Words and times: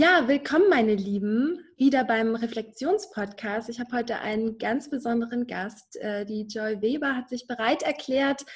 Ja, 0.00 0.26
willkommen, 0.28 0.70
meine 0.70 0.94
Lieben, 0.94 1.62
wieder 1.76 2.04
beim 2.04 2.34
Reflexionspodcast. 2.34 3.68
Ich 3.68 3.80
habe 3.80 3.94
heute 3.94 4.20
einen 4.20 4.56
ganz 4.56 4.88
besonderen 4.88 5.46
Gast. 5.46 5.94
Äh, 5.96 6.24
die 6.24 6.46
Joy 6.46 6.80
Weber 6.80 7.14
hat 7.14 7.28
sich 7.28 7.46
bereit 7.46 7.82
erklärt, 7.82 8.46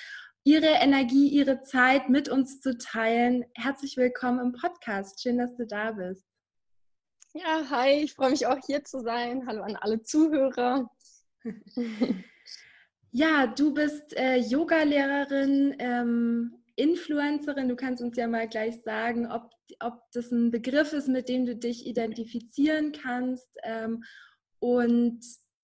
ihre 0.43 0.69
Energie, 0.69 1.29
ihre 1.29 1.61
Zeit 1.61 2.09
mit 2.09 2.31
uns 2.31 2.63
zu 2.63 2.79
teilen. 2.79 3.45
Herzlich 3.53 3.99
willkommen 3.99 4.41
im 4.41 4.53
Podcast. 4.53 5.21
Schön, 5.21 5.37
dass 5.37 5.55
du 5.55 5.67
da 5.67 5.93
bist. 5.93 6.25
Ja, 7.35 7.69
hi, 7.69 7.91
ich 8.05 8.15
freue 8.15 8.31
mich 8.31 8.47
auch 8.47 8.61
hier 8.65 8.83
zu 8.83 9.03
sein. 9.03 9.47
Hallo 9.47 9.65
an 9.65 9.77
alle 9.77 10.01
Zuhörer. 10.01 10.89
Ja, 13.17 13.47
du 13.47 13.73
bist 13.73 14.17
äh, 14.17 14.39
Yoga-Lehrerin, 14.39 15.77
ähm, 15.79 16.64
Influencerin. 16.77 17.69
Du 17.69 17.77
kannst 17.77 18.03
uns 18.03 18.17
ja 18.17 18.27
mal 18.27 18.49
gleich 18.49 18.83
sagen, 18.83 19.31
ob, 19.31 19.51
ob 19.81 20.01
das 20.13 20.31
ein 20.31 20.51
Begriff 20.51 20.93
ist, 20.93 21.09
mit 21.09 21.29
dem 21.29 21.47
du 21.47 21.57
dich 21.57 21.87
identifizieren 21.87 22.93
kannst. 22.93 23.49
Ähm, 23.63 24.05
und 24.59 25.21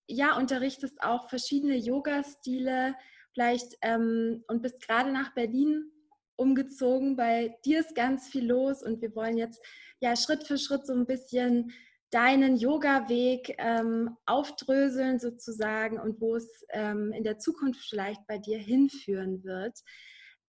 ja, 0.07 0.37
unterrichtest 0.37 1.01
auch 1.01 1.29
verschiedene 1.29 1.75
Yoga-Stile 1.75 2.95
vielleicht 3.33 3.77
ähm, 3.81 4.43
und 4.47 4.61
bist 4.61 4.85
gerade 4.85 5.11
nach 5.11 5.33
Berlin 5.33 5.91
umgezogen. 6.35 7.15
Bei 7.15 7.55
dir 7.65 7.79
ist 7.79 7.95
ganz 7.95 8.27
viel 8.27 8.45
los 8.45 8.83
und 8.83 9.01
wir 9.01 9.15
wollen 9.15 9.37
jetzt 9.37 9.63
ja 9.99 10.15
Schritt 10.15 10.45
für 10.45 10.57
Schritt 10.57 10.85
so 10.85 10.93
ein 10.93 11.05
bisschen 11.05 11.71
deinen 12.09 12.57
Yoga-Weg 12.57 13.55
ähm, 13.57 14.17
aufdröseln 14.25 15.19
sozusagen 15.19 15.97
und 15.97 16.19
wo 16.19 16.35
es 16.35 16.65
ähm, 16.69 17.13
in 17.13 17.23
der 17.23 17.39
Zukunft 17.39 17.85
vielleicht 17.87 18.25
bei 18.27 18.37
dir 18.37 18.57
hinführen 18.57 19.43
wird. 19.43 19.79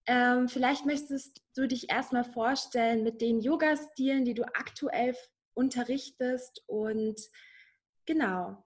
Ähm, 0.07 0.49
vielleicht 0.49 0.85
möchtest 0.85 1.41
du 1.55 1.69
dich 1.69 1.91
erstmal 1.91 2.25
vorstellen 2.25 3.05
mit 3.05 3.21
den 3.21 3.41
Yoga-Stilen, 3.41 4.25
die 4.25 4.35
du 4.35 4.45
aktuell 4.55 5.17
unterrichtest 5.55 6.63
und 6.67 7.21
genau. 8.05 8.65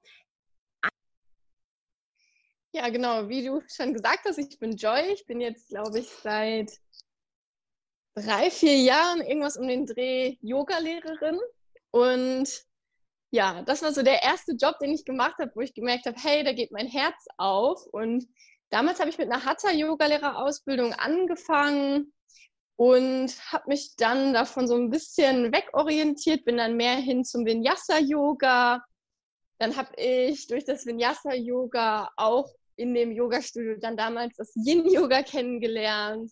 Ja, 2.73 2.91
genau, 2.91 3.29
wie 3.29 3.45
du 3.45 3.62
schon 3.69 3.95
gesagt 3.95 4.27
hast, 4.27 4.39
ich 4.39 4.59
bin 4.59 4.77
Joy. 4.77 5.12
Ich 5.12 5.25
bin 5.25 5.41
jetzt, 5.41 5.69
glaube 5.69 5.98
ich, 5.98 6.09
seit 6.09 6.70
drei, 8.14 8.51
vier 8.51 8.77
Jahren 8.77 9.20
irgendwas 9.20 9.57
um 9.57 9.67
den 9.67 9.87
Dreh 9.87 10.37
Yoga-Lehrerin. 10.42 11.39
Und 11.91 12.67
ja, 13.31 13.62
das 13.62 13.83
war 13.83 13.92
so 13.92 14.03
der 14.03 14.23
erste 14.23 14.53
Job, 14.53 14.79
den 14.79 14.92
ich 14.92 15.05
gemacht 15.05 15.37
habe, 15.39 15.53
wo 15.55 15.61
ich 15.61 15.75
gemerkt 15.75 16.07
habe, 16.07 16.20
hey, 16.20 16.45
da 16.45 16.53
geht 16.53 16.70
mein 16.70 16.87
Herz 16.87 17.27
auf. 17.39 17.87
Und 17.87 18.27
Damals 18.70 18.98
habe 18.98 19.11
ich 19.11 19.19
mit 19.19 19.31
einer 19.31 19.45
Hatha-Yoga-Lehrerausbildung 19.45 20.92
angefangen 20.95 22.13
und 22.77 23.29
habe 23.52 23.68
mich 23.68 23.96
dann 23.96 24.35
davon 24.35 24.67
so 24.67 24.74
ein 24.74 24.91
bisschen 24.91 25.52
wegorientiert, 25.52 26.45
bin 26.45 26.57
dann 26.57 26.77
mehr 26.77 26.96
hin 26.96 27.24
zum 27.24 27.46
Vinyasa-Yoga. 27.46 28.85
Dann 29.58 29.77
habe 29.77 29.95
ich 29.96 30.46
durch 30.48 30.64
das 30.64 30.85
Vinyasa-Yoga 30.85 32.11
auch 32.17 32.52
in 32.77 32.92
dem 32.92 33.13
Yoga-Studio 33.13 33.77
dann 33.80 33.96
damals 33.96 34.36
das 34.36 34.52
Yin-Yoga 34.57 35.23
kennengelernt. 35.23 36.30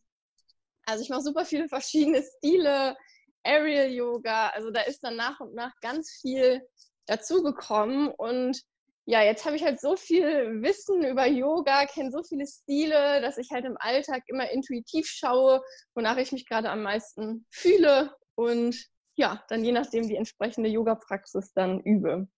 Also 0.85 1.03
ich 1.03 1.09
mache 1.09 1.23
super 1.23 1.45
viele 1.47 1.69
verschiedene 1.69 2.23
Stile, 2.23 2.97
Aerial-Yoga. 3.45 4.51
Also 4.51 4.71
da 4.71 4.83
ist 4.83 5.01
dann 5.01 5.17
nach 5.17 5.41
und 5.41 5.55
nach 5.55 5.73
ganz 5.81 6.11
viel 6.21 6.61
dazugekommen 7.07 8.09
und 8.09 8.61
ja, 9.07 9.23
jetzt 9.23 9.45
habe 9.45 9.57
ich 9.57 9.65
halt 9.65 9.81
so 9.81 9.97
viel 9.97 10.63
Wissen 10.63 11.05
über 11.05 11.27
Yoga, 11.27 11.87
kenne 11.87 12.11
so 12.11 12.23
viele 12.23 12.47
Stile, 12.47 13.21
dass 13.21 13.37
ich 13.37 13.51
halt 13.51 13.65
im 13.65 13.77
Alltag 13.79 14.23
immer 14.29 14.51
intuitiv 14.51 15.07
schaue, 15.07 15.63
wonach 15.95 16.17
ich 16.17 16.33
mich 16.33 16.47
gerade 16.47 16.71
am 16.71 16.83
meisten 16.83 17.47
fühle 17.51 18.15
und 18.35 18.77
ja, 19.17 19.45
dann 19.49 19.65
je 19.65 19.73
nachdem 19.73 20.09
die 20.09 20.17
entsprechende 20.17 20.71
Yoga-Praxis 20.71 21.53
dann 21.53 21.81
übe. 21.81 22.29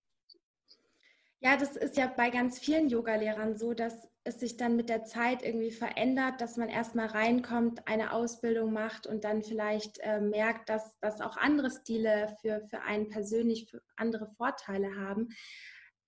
Ja, 1.40 1.56
das 1.56 1.76
ist 1.76 1.96
ja 1.96 2.06
bei 2.06 2.30
ganz 2.30 2.58
vielen 2.58 2.88
Yogalehrern 2.88 3.56
so, 3.56 3.72
dass 3.72 4.08
es 4.24 4.40
sich 4.40 4.56
dann 4.56 4.74
mit 4.74 4.88
der 4.88 5.04
Zeit 5.04 5.42
irgendwie 5.42 5.70
verändert, 5.70 6.40
dass 6.40 6.56
man 6.56 6.68
erstmal 6.68 7.06
reinkommt, 7.06 7.86
eine 7.86 8.12
Ausbildung 8.12 8.72
macht 8.72 9.06
und 9.06 9.22
dann 9.22 9.42
vielleicht 9.42 9.98
äh, 10.00 10.20
merkt, 10.20 10.68
dass, 10.68 10.98
dass 10.98 11.20
auch 11.20 11.36
andere 11.36 11.70
Stile 11.70 12.34
für, 12.40 12.62
für 12.68 12.80
einen 12.82 13.08
persönlich 13.08 13.70
für 13.70 13.80
andere 13.96 14.26
Vorteile 14.36 14.96
haben. 14.96 15.28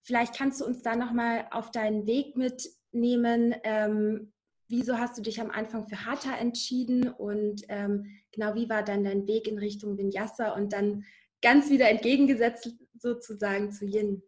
Vielleicht 0.03 0.37
kannst 0.37 0.61
du 0.61 0.65
uns 0.65 0.83
da 0.83 0.97
nochmal 0.97 1.47
auf 1.51 1.71
deinen 1.71 2.07
Weg 2.07 2.37
mitnehmen. 2.37 3.55
Ähm, 3.65 4.33
wieso 4.69 4.99
hast 4.99 5.19
du 5.19 5.23
dich 5.23 5.41
am 5.41 5.51
Anfang 5.51 5.89
für 5.89 6.05
Hatha 6.05 6.37
entschieden 6.37 7.11
und 7.11 7.63
ähm, 7.69 8.07
genau 8.33 8.55
wie 8.55 8.69
war 8.69 8.83
dann 8.83 9.05
dein 9.05 9.27
Weg 9.27 9.47
in 9.49 9.59
Richtung 9.59 9.99
Vinyasa 9.99 10.55
und 10.55 10.73
dann 10.73 11.05
ganz 11.43 11.71
wieder 11.71 11.89
entgegengesetzt 11.89 12.71
sozusagen 12.99 13.71
zu 13.73 13.85
Yin? 13.85 14.23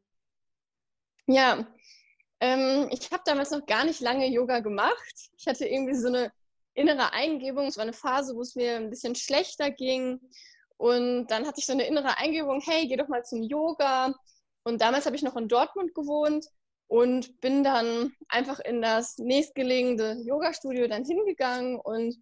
Ja, 1.27 1.67
ähm, 2.41 2.89
ich 2.91 3.11
habe 3.13 3.23
damals 3.25 3.51
noch 3.51 3.67
gar 3.67 3.85
nicht 3.85 4.01
lange 4.01 4.27
Yoga 4.27 4.61
gemacht. 4.61 5.31
Ich 5.37 5.47
hatte 5.47 5.67
irgendwie 5.67 5.95
so 5.95 6.09
eine 6.09 6.33
innere 6.75 7.13
Eingebung. 7.13 7.67
Es 7.67 7.77
war 7.77 7.83
eine 7.83 7.93
Phase, 7.93 8.35
wo 8.35 8.41
es 8.41 8.55
mir 8.55 8.77
ein 8.77 8.91
bisschen 8.91 9.15
schlechter 9.15 9.71
ging. 9.71 10.21
Und 10.77 11.27
dann 11.27 11.47
hatte 11.47 11.61
ich 11.61 11.67
so 11.67 11.73
eine 11.73 11.87
innere 11.87 12.17
Eingebung, 12.17 12.63
hey, 12.65 12.89
geh 12.89 12.97
doch 12.97 13.09
mal 13.09 13.25
zum 13.25 13.43
Yoga. 13.43 14.15
Und 14.65 14.81
damals 14.81 15.07
habe 15.07 15.17
ich 15.17 15.23
noch 15.23 15.37
in 15.37 15.49
Dortmund 15.49 15.95
gewohnt 15.95 16.47
und 16.89 17.41
bin 17.41 17.63
dann 17.63 18.13
einfach 18.29 18.61
in 18.61 18.83
das 18.83 19.17
nächstgelegene 19.19 20.23
Yoga-Studio 20.25 20.89
dann 20.89 21.05
hingegangen 21.05 21.79
und 21.79 22.17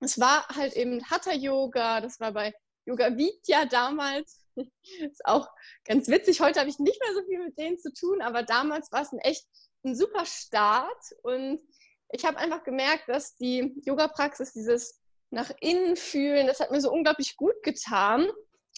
es 0.00 0.18
war 0.18 0.48
halt 0.48 0.74
eben 0.74 1.04
Hatha-Yoga, 1.08 2.00
das 2.00 2.18
war 2.20 2.32
bei 2.32 2.52
Yoga 2.86 3.16
Vidya 3.16 3.66
damals. 3.66 4.44
ist 5.00 5.24
auch 5.24 5.48
ganz 5.84 6.08
witzig. 6.08 6.40
Heute 6.40 6.58
habe 6.58 6.70
ich 6.70 6.78
nicht 6.78 7.00
mehr 7.00 7.14
so 7.14 7.22
viel 7.24 7.38
mit 7.44 7.58
denen 7.58 7.78
zu 7.78 7.92
tun, 7.92 8.20
aber 8.20 8.42
damals 8.42 8.90
war 8.90 9.02
es 9.02 9.12
ein 9.12 9.18
echt 9.18 9.46
ein 9.84 9.94
super 9.94 10.26
Start 10.26 11.02
und 11.22 11.60
ich 12.12 12.24
habe 12.24 12.38
einfach 12.38 12.64
gemerkt, 12.64 13.08
dass 13.08 13.36
die 13.36 13.80
Yoga-Praxis, 13.84 14.52
dieses 14.52 15.00
nach 15.30 15.50
innen 15.60 15.96
fühlen, 15.96 16.48
das 16.48 16.58
hat 16.58 16.72
mir 16.72 16.80
so 16.80 16.92
unglaublich 16.92 17.36
gut 17.36 17.62
getan 17.62 18.28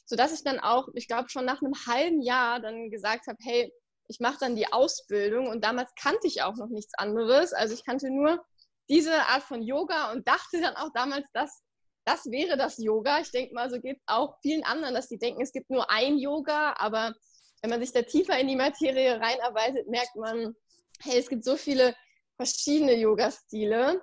sodass 0.04 0.32
ich 0.32 0.44
dann 0.44 0.60
auch, 0.60 0.88
ich 0.94 1.08
glaube 1.08 1.28
schon 1.28 1.44
nach 1.44 1.62
einem 1.62 1.74
halben 1.86 2.22
Jahr 2.22 2.60
dann 2.60 2.90
gesagt 2.90 3.26
habe, 3.26 3.38
hey, 3.40 3.72
ich 4.08 4.20
mache 4.20 4.38
dann 4.40 4.56
die 4.56 4.72
Ausbildung 4.72 5.48
und 5.48 5.64
damals 5.64 5.92
kannte 6.00 6.26
ich 6.26 6.42
auch 6.42 6.56
noch 6.56 6.68
nichts 6.68 6.92
anderes. 6.98 7.52
Also 7.52 7.74
ich 7.74 7.84
kannte 7.84 8.10
nur 8.10 8.44
diese 8.88 9.14
Art 9.28 9.42
von 9.42 9.62
Yoga 9.62 10.12
und 10.12 10.26
dachte 10.26 10.60
dann 10.60 10.76
auch 10.76 10.90
damals, 10.92 11.26
dass 11.32 11.62
das 12.04 12.26
wäre 12.30 12.56
das 12.56 12.78
Yoga. 12.78 13.20
Ich 13.20 13.30
denke 13.30 13.54
mal, 13.54 13.70
so 13.70 13.80
geht 13.80 13.98
es 13.98 14.02
auch 14.06 14.36
vielen 14.42 14.64
anderen, 14.64 14.94
dass 14.94 15.08
die 15.08 15.18
denken, 15.18 15.40
es 15.40 15.52
gibt 15.52 15.70
nur 15.70 15.88
ein 15.90 16.18
Yoga, 16.18 16.74
aber 16.78 17.14
wenn 17.60 17.70
man 17.70 17.80
sich 17.80 17.92
da 17.92 18.02
tiefer 18.02 18.38
in 18.38 18.48
die 18.48 18.56
Materie 18.56 19.20
reinarbeitet, 19.20 19.88
merkt 19.88 20.16
man, 20.16 20.54
hey, 21.00 21.18
es 21.18 21.28
gibt 21.28 21.44
so 21.44 21.56
viele 21.56 21.94
verschiedene 22.36 22.94
Yoga-Stile. 22.94 24.02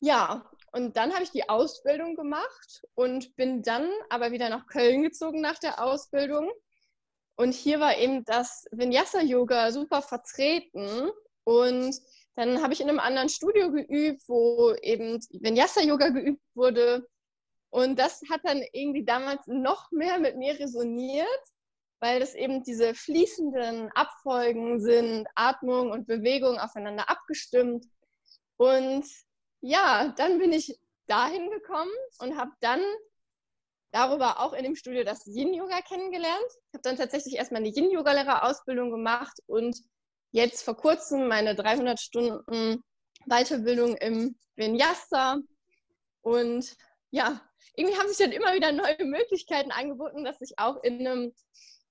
Ja, 0.00 0.50
und 0.76 0.98
dann 0.98 1.14
habe 1.14 1.22
ich 1.22 1.30
die 1.30 1.48
Ausbildung 1.48 2.16
gemacht 2.16 2.86
und 2.94 3.34
bin 3.34 3.62
dann 3.62 3.90
aber 4.10 4.30
wieder 4.30 4.50
nach 4.50 4.66
Köln 4.66 5.02
gezogen 5.02 5.40
nach 5.40 5.58
der 5.58 5.82
Ausbildung. 5.82 6.52
Und 7.36 7.54
hier 7.54 7.80
war 7.80 7.96
eben 7.96 8.26
das 8.26 8.66
Vinyasa-Yoga 8.72 9.72
super 9.72 10.02
vertreten. 10.02 11.10
Und 11.44 11.96
dann 12.34 12.62
habe 12.62 12.74
ich 12.74 12.82
in 12.82 12.90
einem 12.90 13.00
anderen 13.00 13.30
Studio 13.30 13.72
geübt, 13.72 14.20
wo 14.28 14.74
eben 14.82 15.18
Vinyasa-Yoga 15.30 16.10
geübt 16.10 16.42
wurde. 16.54 17.08
Und 17.70 17.98
das 17.98 18.20
hat 18.30 18.42
dann 18.44 18.62
irgendwie 18.74 19.06
damals 19.06 19.46
noch 19.46 19.90
mehr 19.92 20.18
mit 20.18 20.36
mir 20.36 20.60
resoniert, 20.60 21.26
weil 22.00 22.20
das 22.20 22.34
eben 22.34 22.64
diese 22.64 22.94
fließenden 22.94 23.92
Abfolgen 23.94 24.78
sind, 24.78 25.26
Atmung 25.36 25.90
und 25.90 26.06
Bewegung 26.06 26.58
aufeinander 26.58 27.08
abgestimmt. 27.08 27.86
Und 28.58 29.06
ja, 29.66 30.14
dann 30.16 30.38
bin 30.38 30.52
ich 30.52 30.78
dahin 31.06 31.50
gekommen 31.50 31.90
und 32.20 32.36
habe 32.36 32.52
dann 32.60 32.80
darüber 33.90 34.40
auch 34.40 34.52
in 34.52 34.62
dem 34.62 34.76
Studio 34.76 35.02
das 35.02 35.26
Yin-Yoga 35.26 35.80
kennengelernt. 35.82 36.46
Ich 36.68 36.74
habe 36.74 36.82
dann 36.82 36.96
tatsächlich 36.96 37.34
erstmal 37.34 37.62
eine 37.62 37.74
Yin-Yoga-Lehrerausbildung 37.74 38.90
gemacht 38.90 39.38
und 39.46 39.76
jetzt 40.30 40.62
vor 40.62 40.76
kurzem 40.76 41.26
meine 41.26 41.54
300 41.54 41.98
Stunden 41.98 42.82
Weiterbildung 43.26 43.96
im 43.96 44.36
Vinyasa. 44.54 45.38
Und 46.20 46.76
ja, 47.10 47.40
irgendwie 47.74 47.98
haben 47.98 48.08
sich 48.08 48.18
dann 48.18 48.32
immer 48.32 48.54
wieder 48.54 48.70
neue 48.70 49.04
Möglichkeiten 49.04 49.72
angeboten, 49.72 50.24
dass 50.24 50.40
ich 50.40 50.58
auch 50.58 50.82
in 50.84 51.06
einem 51.06 51.34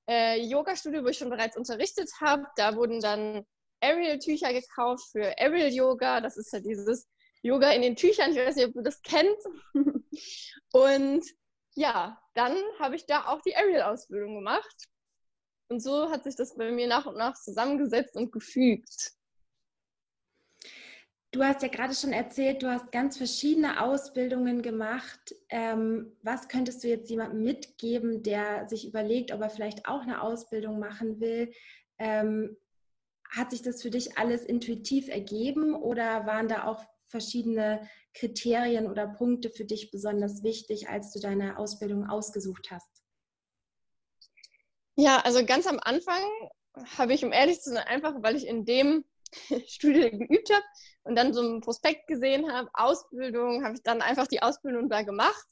äh, 0.07 0.39
Yoga-Studio, 0.41 1.03
wo 1.03 1.07
ich 1.07 1.17
schon 1.17 1.29
bereits 1.29 1.57
unterrichtet 1.57 2.09
habe, 2.21 2.45
da 2.55 2.75
wurden 2.75 3.01
dann 3.01 3.45
Ariel-Tücher 3.81 4.53
gekauft 4.53 5.03
für 5.11 5.37
Ariel-Yoga. 5.39 6.21
Das 6.21 6.37
ist 6.37 6.53
ja 6.53 6.59
dieses 6.59 7.07
Yoga 7.45 7.71
in 7.73 7.83
den 7.83 7.95
Tüchern. 7.95 8.31
Ich 8.31 8.37
weiß 8.37 8.55
nicht, 8.55 8.65
ob 8.65 8.73
du 8.73 8.81
das 8.81 9.03
kennst. 9.03 9.47
Und 10.73 11.23
ja, 11.75 12.19
dann 12.33 12.57
habe 12.79 12.95
ich 12.95 13.05
da 13.05 13.27
auch 13.27 13.41
die 13.41 13.55
Ariel-Ausbildung 13.55 14.33
gemacht. 14.33 14.87
Und 15.69 15.79
so 15.79 16.09
hat 16.09 16.23
sich 16.23 16.35
das 16.35 16.55
bei 16.55 16.71
mir 16.71 16.87
nach 16.87 17.05
und 17.05 17.17
nach 17.17 17.35
zusammengesetzt 17.35 18.15
und 18.15 18.31
gefügt. 18.31 19.11
Du 21.31 21.43
hast 21.43 21.61
ja 21.61 21.67
gerade 21.67 21.93
schon 21.93 22.13
erzählt, 22.13 22.63
du 22.63 22.69
hast 22.69 22.91
ganz 22.91 23.17
verschiedene 23.17 23.81
Ausbildungen 23.81 24.61
gemacht. 24.61 25.35
Ähm, 25.49 26.17
was 26.23 26.47
könntest 26.47 26.83
du 26.83 26.87
jetzt 26.87 27.09
jemandem 27.09 27.43
mitgeben, 27.43 28.23
der 28.23 28.67
sich 28.69 28.87
überlegt, 28.87 29.31
ob 29.31 29.41
er 29.41 29.49
vielleicht 29.49 29.87
auch 29.87 30.01
eine 30.01 30.21
Ausbildung 30.21 30.79
machen 30.79 31.19
will? 31.19 31.51
Ähm, 31.99 32.57
hat 33.29 33.51
sich 33.51 33.61
das 33.61 33.81
für 33.81 33.89
dich 33.89 34.17
alles 34.17 34.43
intuitiv 34.43 35.09
ergeben 35.09 35.75
oder 35.75 36.25
waren 36.25 36.47
da 36.47 36.65
auch 36.65 36.83
verschiedene 37.07 37.87
Kriterien 38.13 38.89
oder 38.89 39.07
Punkte 39.07 39.49
für 39.49 39.65
dich 39.65 39.91
besonders 39.91 40.43
wichtig, 40.43 40.89
als 40.89 41.11
du 41.11 41.19
deine 41.19 41.57
Ausbildung 41.57 42.07
ausgesucht 42.07 42.69
hast? 42.71 43.03
Ja, 44.95 45.19
also 45.19 45.45
ganz 45.45 45.67
am 45.67 45.79
Anfang 45.79 46.21
habe 46.97 47.13
ich, 47.13 47.23
um 47.23 47.31
ehrlich 47.31 47.61
zu 47.61 47.71
sein, 47.71 47.85
einfach, 47.87 48.13
weil 48.21 48.35
ich 48.35 48.47
in 48.47 48.65
dem 48.65 49.05
Studio 49.67 50.09
geübt 50.09 50.53
habe 50.53 50.63
und 51.03 51.15
dann 51.15 51.33
so 51.33 51.41
ein 51.41 51.61
Prospekt 51.61 52.07
gesehen 52.07 52.51
habe, 52.51 52.69
Ausbildung, 52.73 53.63
habe 53.63 53.75
ich 53.75 53.83
dann 53.83 54.01
einfach 54.01 54.27
die 54.27 54.41
Ausbildung 54.41 54.89
da 54.89 55.01
gemacht. 55.01 55.43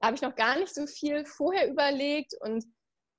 Da 0.00 0.06
habe 0.06 0.16
ich 0.16 0.22
noch 0.22 0.34
gar 0.34 0.58
nicht 0.58 0.74
so 0.74 0.86
viel 0.86 1.24
vorher 1.24 1.68
überlegt 1.68 2.34
und 2.40 2.64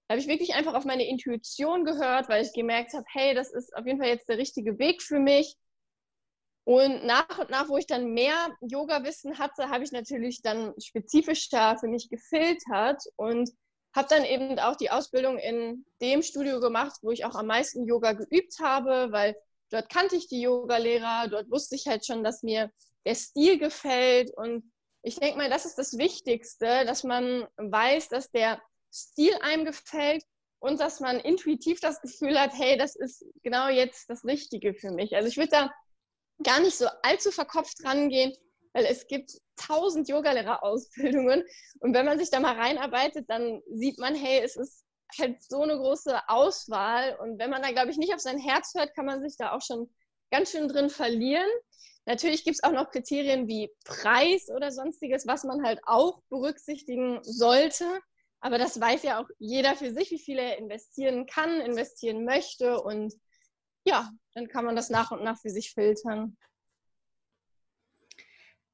da 0.07 0.13
habe 0.15 0.19
ich 0.19 0.27
wirklich 0.27 0.55
einfach 0.55 0.73
auf 0.73 0.83
meine 0.83 1.07
Intuition 1.07 1.85
gehört, 1.85 2.27
weil 2.27 2.43
ich 2.43 2.51
gemerkt 2.53 2.93
habe, 2.93 3.05
hey, 3.13 3.33
das 3.33 3.51
ist 3.53 3.73
auf 3.75 3.85
jeden 3.85 3.99
Fall 3.99 4.09
jetzt 4.09 4.27
der 4.27 4.37
richtige 4.37 4.77
Weg 4.77 5.01
für 5.01 5.19
mich. 5.19 5.55
Und 6.63 7.05
nach 7.05 7.39
und 7.39 7.49
nach, 7.49 7.69
wo 7.69 7.77
ich 7.77 7.87
dann 7.87 8.13
mehr 8.13 8.55
Yoga-Wissen 8.61 9.39
hatte, 9.39 9.69
habe 9.69 9.83
ich 9.83 9.91
natürlich 9.91 10.41
dann 10.41 10.73
spezifischer 10.79 11.77
für 11.79 11.87
mich 11.87 12.09
gefiltert 12.09 13.01
und 13.15 13.49
habe 13.95 14.07
dann 14.09 14.23
eben 14.23 14.57
auch 14.59 14.75
die 14.75 14.91
Ausbildung 14.91 15.37
in 15.37 15.85
dem 16.01 16.21
Studio 16.21 16.59
gemacht, 16.59 16.99
wo 17.01 17.11
ich 17.11 17.25
auch 17.25 17.35
am 17.35 17.47
meisten 17.47 17.85
Yoga 17.85 18.13
geübt 18.13 18.59
habe, 18.61 19.11
weil 19.11 19.35
dort 19.69 19.89
kannte 19.89 20.15
ich 20.15 20.27
die 20.27 20.41
Yoga-Lehrer, 20.41 21.27
dort 21.29 21.49
wusste 21.49 21.75
ich 21.75 21.87
halt 21.87 22.05
schon, 22.05 22.23
dass 22.23 22.43
mir 22.43 22.71
der 23.05 23.15
Stil 23.15 23.57
gefällt. 23.57 24.31
Und 24.37 24.71
ich 25.01 25.15
denke 25.15 25.37
mal, 25.37 25.49
das 25.49 25.65
ist 25.65 25.77
das 25.77 25.97
Wichtigste, 25.97 26.85
dass 26.85 27.03
man 27.03 27.47
weiß, 27.57 28.09
dass 28.09 28.31
der 28.31 28.61
Stil 28.93 29.33
einem 29.41 29.65
gefällt 29.65 30.23
und 30.59 30.79
dass 30.79 30.99
man 30.99 31.19
intuitiv 31.19 31.79
das 31.79 32.01
Gefühl 32.01 32.39
hat, 32.39 32.51
hey, 32.53 32.77
das 32.77 32.95
ist 32.95 33.25
genau 33.41 33.67
jetzt 33.67 34.09
das 34.09 34.23
Richtige 34.23 34.73
für 34.73 34.91
mich. 34.91 35.15
Also 35.15 35.27
ich 35.27 35.37
würde 35.37 35.51
da 35.51 35.71
gar 36.43 36.59
nicht 36.59 36.77
so 36.77 36.87
allzu 37.03 37.31
verkopft 37.31 37.83
rangehen, 37.83 38.33
weil 38.73 38.85
es 38.85 39.07
gibt 39.07 39.31
tausend 39.55 40.07
Yogalehrerausbildungen 40.09 41.43
und 41.79 41.93
wenn 41.93 42.05
man 42.05 42.19
sich 42.19 42.29
da 42.29 42.39
mal 42.39 42.55
reinarbeitet, 42.55 43.29
dann 43.29 43.61
sieht 43.71 43.99
man, 43.99 44.15
hey, 44.15 44.41
es 44.43 44.55
ist 44.55 44.83
halt 45.19 45.41
so 45.43 45.61
eine 45.61 45.77
große 45.77 46.29
Auswahl. 46.29 47.17
Und 47.19 47.39
wenn 47.39 47.49
man 47.49 47.61
da, 47.61 47.71
glaube 47.71 47.91
ich, 47.91 47.97
nicht 47.97 48.13
auf 48.13 48.21
sein 48.21 48.37
Herz 48.37 48.73
hört, 48.75 48.95
kann 48.95 49.05
man 49.05 49.21
sich 49.21 49.35
da 49.37 49.51
auch 49.51 49.61
schon 49.61 49.89
ganz 50.31 50.51
schön 50.51 50.67
drin 50.67 50.89
verlieren. 50.89 51.47
Natürlich 52.05 52.43
gibt 52.43 52.55
es 52.55 52.63
auch 52.63 52.71
noch 52.71 52.89
Kriterien 52.89 53.47
wie 53.47 53.69
Preis 53.85 54.49
oder 54.49 54.71
sonstiges, 54.71 55.27
was 55.27 55.43
man 55.43 55.63
halt 55.63 55.79
auch 55.85 56.21
berücksichtigen 56.29 57.19
sollte. 57.23 57.85
Aber 58.39 58.57
das 58.57 58.79
weiß 58.79 59.03
ja 59.03 59.21
auch 59.21 59.27
jeder 59.37 59.75
für 59.75 59.91
sich, 59.93 60.09
wie 60.11 60.19
viel 60.19 60.39
er 60.39 60.57
investieren 60.57 61.27
kann, 61.27 61.61
investieren 61.61 62.25
möchte. 62.25 62.81
Und 62.81 63.13
ja, 63.85 64.11
dann 64.33 64.47
kann 64.47 64.65
man 64.65 64.75
das 64.75 64.89
nach 64.89 65.11
und 65.11 65.23
nach 65.23 65.39
für 65.39 65.49
sich 65.49 65.73
filtern. 65.73 66.37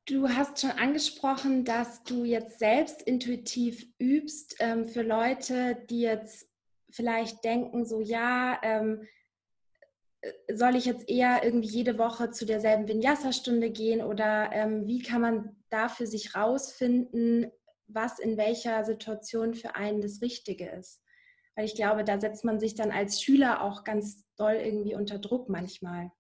Du 0.06 0.30
hast 0.30 0.62
schon 0.62 0.71
angesprochen, 0.71 1.65
dass 1.65 2.04
du 2.04 2.24
jetzt 2.24 2.59
selbst 2.59 3.01
intuitiv 3.01 3.86
übst 4.00 4.56
ähm, 4.59 4.86
für 4.86 5.01
Leute, 5.01 5.75
die 5.89 6.00
jetzt 6.00 6.48
vielleicht 6.89 7.44
denken, 7.44 7.86
so 7.86 8.00
ja, 8.00 8.57
ähm, 8.63 9.06
äh, 10.21 10.31
soll 10.54 10.77
ich 10.77 10.86
jetzt 10.86 11.09
eher 11.09 11.44
irgendwie 11.44 11.68
jede 11.68 11.98
Woche 11.98 12.31
zu 12.31 12.45
derselben 12.45 12.88
Vinyasa-Stunde 12.88 13.69
gehen 13.69 14.01
oder 14.01 14.50
ähm, 14.54 14.88
wie 14.88 15.01
kann 15.01 15.21
man 15.21 15.56
da 15.69 15.89
für 15.89 16.07
sich 16.07 16.36
rausfinden, 16.36 17.51
was 17.88 18.18
in 18.19 18.38
welcher 18.38 18.86
Situation 18.86 19.56
für 19.56 19.75
einen 19.75 20.00
das 20.00 20.21
Richtige 20.21 20.69
ist? 20.69 21.01
Weil 21.57 21.65
ich 21.65 21.74
glaube, 21.74 22.04
da 22.04 22.19
setzt 22.19 22.45
man 22.45 22.59
sich 22.59 22.75
dann 22.75 22.92
als 22.92 23.19
Schüler 23.19 23.63
auch 23.63 23.83
ganz 23.83 24.24
doll 24.38 24.54
irgendwie 24.54 24.94
unter 24.94 25.18
Druck 25.18 25.50
manchmal. 25.50 26.12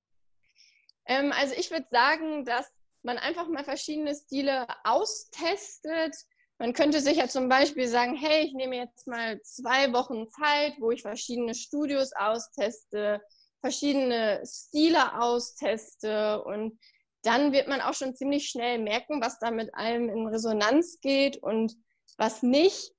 Ähm, 1.05 1.31
also 1.31 1.53
ich 1.55 1.69
würde 1.69 1.85
sagen, 1.91 2.43
dass 2.43 2.67
man 3.03 3.19
einfach 3.19 3.47
mal 3.47 3.63
verschiedene 3.63 4.15
Stile 4.15 4.65
austestet. 4.83 6.15
Man 6.57 6.73
könnte 6.73 7.01
sich 7.01 7.17
ja 7.17 7.27
zum 7.27 7.49
Beispiel 7.49 7.87
sagen, 7.87 8.15
hey, 8.15 8.47
ich 8.47 8.53
nehme 8.55 8.77
jetzt 8.77 9.05
mal 9.05 9.39
zwei 9.43 9.93
Wochen 9.93 10.27
Zeit, 10.27 10.73
wo 10.79 10.89
ich 10.89 11.03
verschiedene 11.03 11.53
Studios 11.53 12.13
austeste, 12.13 13.21
verschiedene 13.61 14.41
Stile 14.43 15.21
austeste 15.21 16.43
und 16.45 16.79
dann 17.21 17.51
wird 17.51 17.67
man 17.67 17.81
auch 17.81 17.93
schon 17.93 18.15
ziemlich 18.15 18.49
schnell 18.49 18.79
merken, 18.79 19.21
was 19.21 19.37
da 19.37 19.51
mit 19.51 19.75
einem 19.75 20.09
in 20.09 20.27
Resonanz 20.27 20.99
geht 20.99 21.37
und 21.37 21.75
was 22.17 22.41
nicht 22.41 22.96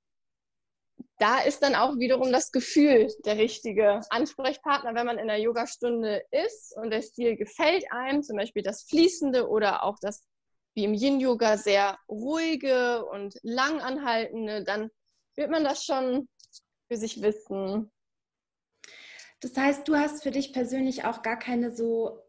da 1.19 1.41
ist 1.41 1.62
dann 1.62 1.75
auch 1.75 1.99
wiederum 1.99 2.31
das 2.31 2.53
Gefühl 2.53 3.09
der 3.25 3.37
richtige 3.37 4.00
Ansprechpartner, 4.11 4.94
wenn 4.94 5.06
man 5.06 5.19
in 5.19 5.26
der 5.26 5.41
Yogastunde 5.41 6.25
ist 6.31 6.76
und 6.76 6.91
der 6.91 7.03
Stil 7.03 7.37
gefällt 7.37 7.85
einem, 7.91 8.23
zum 8.23 8.37
Beispiel 8.37 8.62
das 8.62 8.85
Fließende 8.85 9.49
oder 9.49 9.82
auch 9.82 9.99
das, 10.00 10.23
wie 10.75 10.85
im 10.85 10.94
Yin-Yoga, 10.94 11.56
sehr 11.56 11.99
ruhige 12.09 13.05
und 13.06 13.35
langanhaltende, 13.43 14.62
dann 14.62 14.91
wird 15.35 15.50
man 15.50 15.65
das 15.65 15.85
schon 15.85 16.29
für 16.88 16.97
sich 16.97 17.21
wissen. 17.21 17.91
Das 19.41 19.57
heißt, 19.57 19.87
du 19.88 19.97
hast 19.97 20.23
für 20.23 20.31
dich 20.31 20.52
persönlich 20.52 21.04
auch 21.04 21.23
gar 21.23 21.38
keine 21.38 21.75
so 21.75 22.23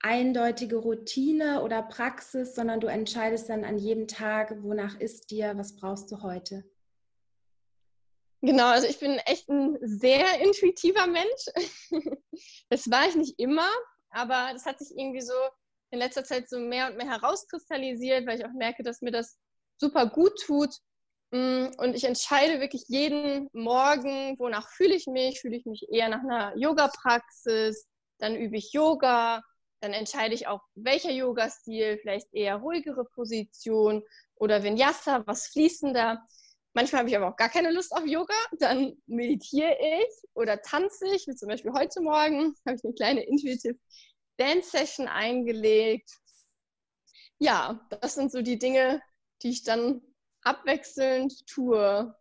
eindeutige 0.00 0.76
Routine 0.76 1.62
oder 1.62 1.82
Praxis, 1.82 2.56
sondern 2.56 2.80
du 2.80 2.88
entscheidest 2.88 3.48
dann 3.48 3.64
an 3.64 3.78
jedem 3.78 4.08
Tag, 4.08 4.62
wonach 4.62 4.98
ist 4.98 5.30
dir, 5.30 5.56
was 5.56 5.76
brauchst 5.76 6.10
du 6.10 6.22
heute? 6.22 6.64
Genau, 8.42 8.66
also 8.66 8.88
ich 8.88 8.98
bin 8.98 9.18
echt 9.18 9.48
ein 9.48 9.78
sehr 9.80 10.40
intuitiver 10.40 11.06
Mensch. 11.06 11.46
das 12.70 12.90
war 12.90 13.08
ich 13.08 13.14
nicht 13.14 13.38
immer, 13.38 13.68
aber 14.10 14.50
das 14.52 14.66
hat 14.66 14.80
sich 14.80 14.90
irgendwie 14.96 15.20
so 15.20 15.34
in 15.90 16.00
letzter 16.00 16.24
Zeit 16.24 16.48
so 16.48 16.58
mehr 16.58 16.88
und 16.88 16.96
mehr 16.96 17.08
herauskristallisiert, 17.08 18.26
weil 18.26 18.40
ich 18.40 18.44
auch 18.44 18.52
merke, 18.52 18.82
dass 18.82 19.00
mir 19.00 19.12
das 19.12 19.38
super 19.78 20.06
gut 20.08 20.32
tut. 20.44 20.74
Mm, 21.30 21.66
und 21.78 21.94
ich 21.94 22.02
entscheide 22.02 22.60
wirklich 22.60 22.84
jeden 22.88 23.48
Morgen, 23.52 24.36
wonach 24.38 24.68
fühle 24.70 24.94
ich 24.96 25.06
mich. 25.06 25.40
Fühle 25.40 25.56
ich 25.56 25.64
mich 25.64 25.86
eher 25.90 26.08
nach 26.08 26.20
einer 26.20 26.52
Yoga-Praxis, 26.56 27.86
dann 28.18 28.34
übe 28.34 28.56
ich 28.56 28.72
Yoga, 28.72 29.40
dann 29.80 29.92
entscheide 29.92 30.34
ich 30.34 30.48
auch, 30.48 30.62
welcher 30.74 31.10
Yoga-Stil, 31.10 31.98
vielleicht 31.98 32.32
eher 32.32 32.56
ruhigere 32.56 33.04
Position 33.04 34.02
oder 34.34 34.62
Vinyasa, 34.64 35.24
was 35.26 35.46
fließender. 35.48 36.20
Manchmal 36.74 37.00
habe 37.00 37.10
ich 37.10 37.16
aber 37.16 37.28
auch 37.28 37.36
gar 37.36 37.50
keine 37.50 37.70
Lust 37.70 37.94
auf 37.94 38.06
Yoga. 38.06 38.34
Dann 38.58 38.94
meditiere 39.06 39.76
ich 39.80 40.28
oder 40.34 40.60
tanze 40.62 41.06
ich, 41.14 41.26
wie 41.26 41.34
zum 41.34 41.48
Beispiel 41.48 41.72
heute 41.72 42.00
Morgen 42.00 42.54
habe 42.66 42.76
ich 42.76 42.84
eine 42.84 42.94
kleine 42.94 43.22
Intuitive 43.24 43.78
Dance 44.38 44.70
Session 44.70 45.06
eingelegt. 45.08 46.10
Ja, 47.38 47.86
das 48.00 48.14
sind 48.14 48.32
so 48.32 48.40
die 48.42 48.58
Dinge, 48.58 49.02
die 49.42 49.50
ich 49.50 49.64
dann 49.64 50.00
abwechselnd 50.42 51.46
tue. 51.46 52.14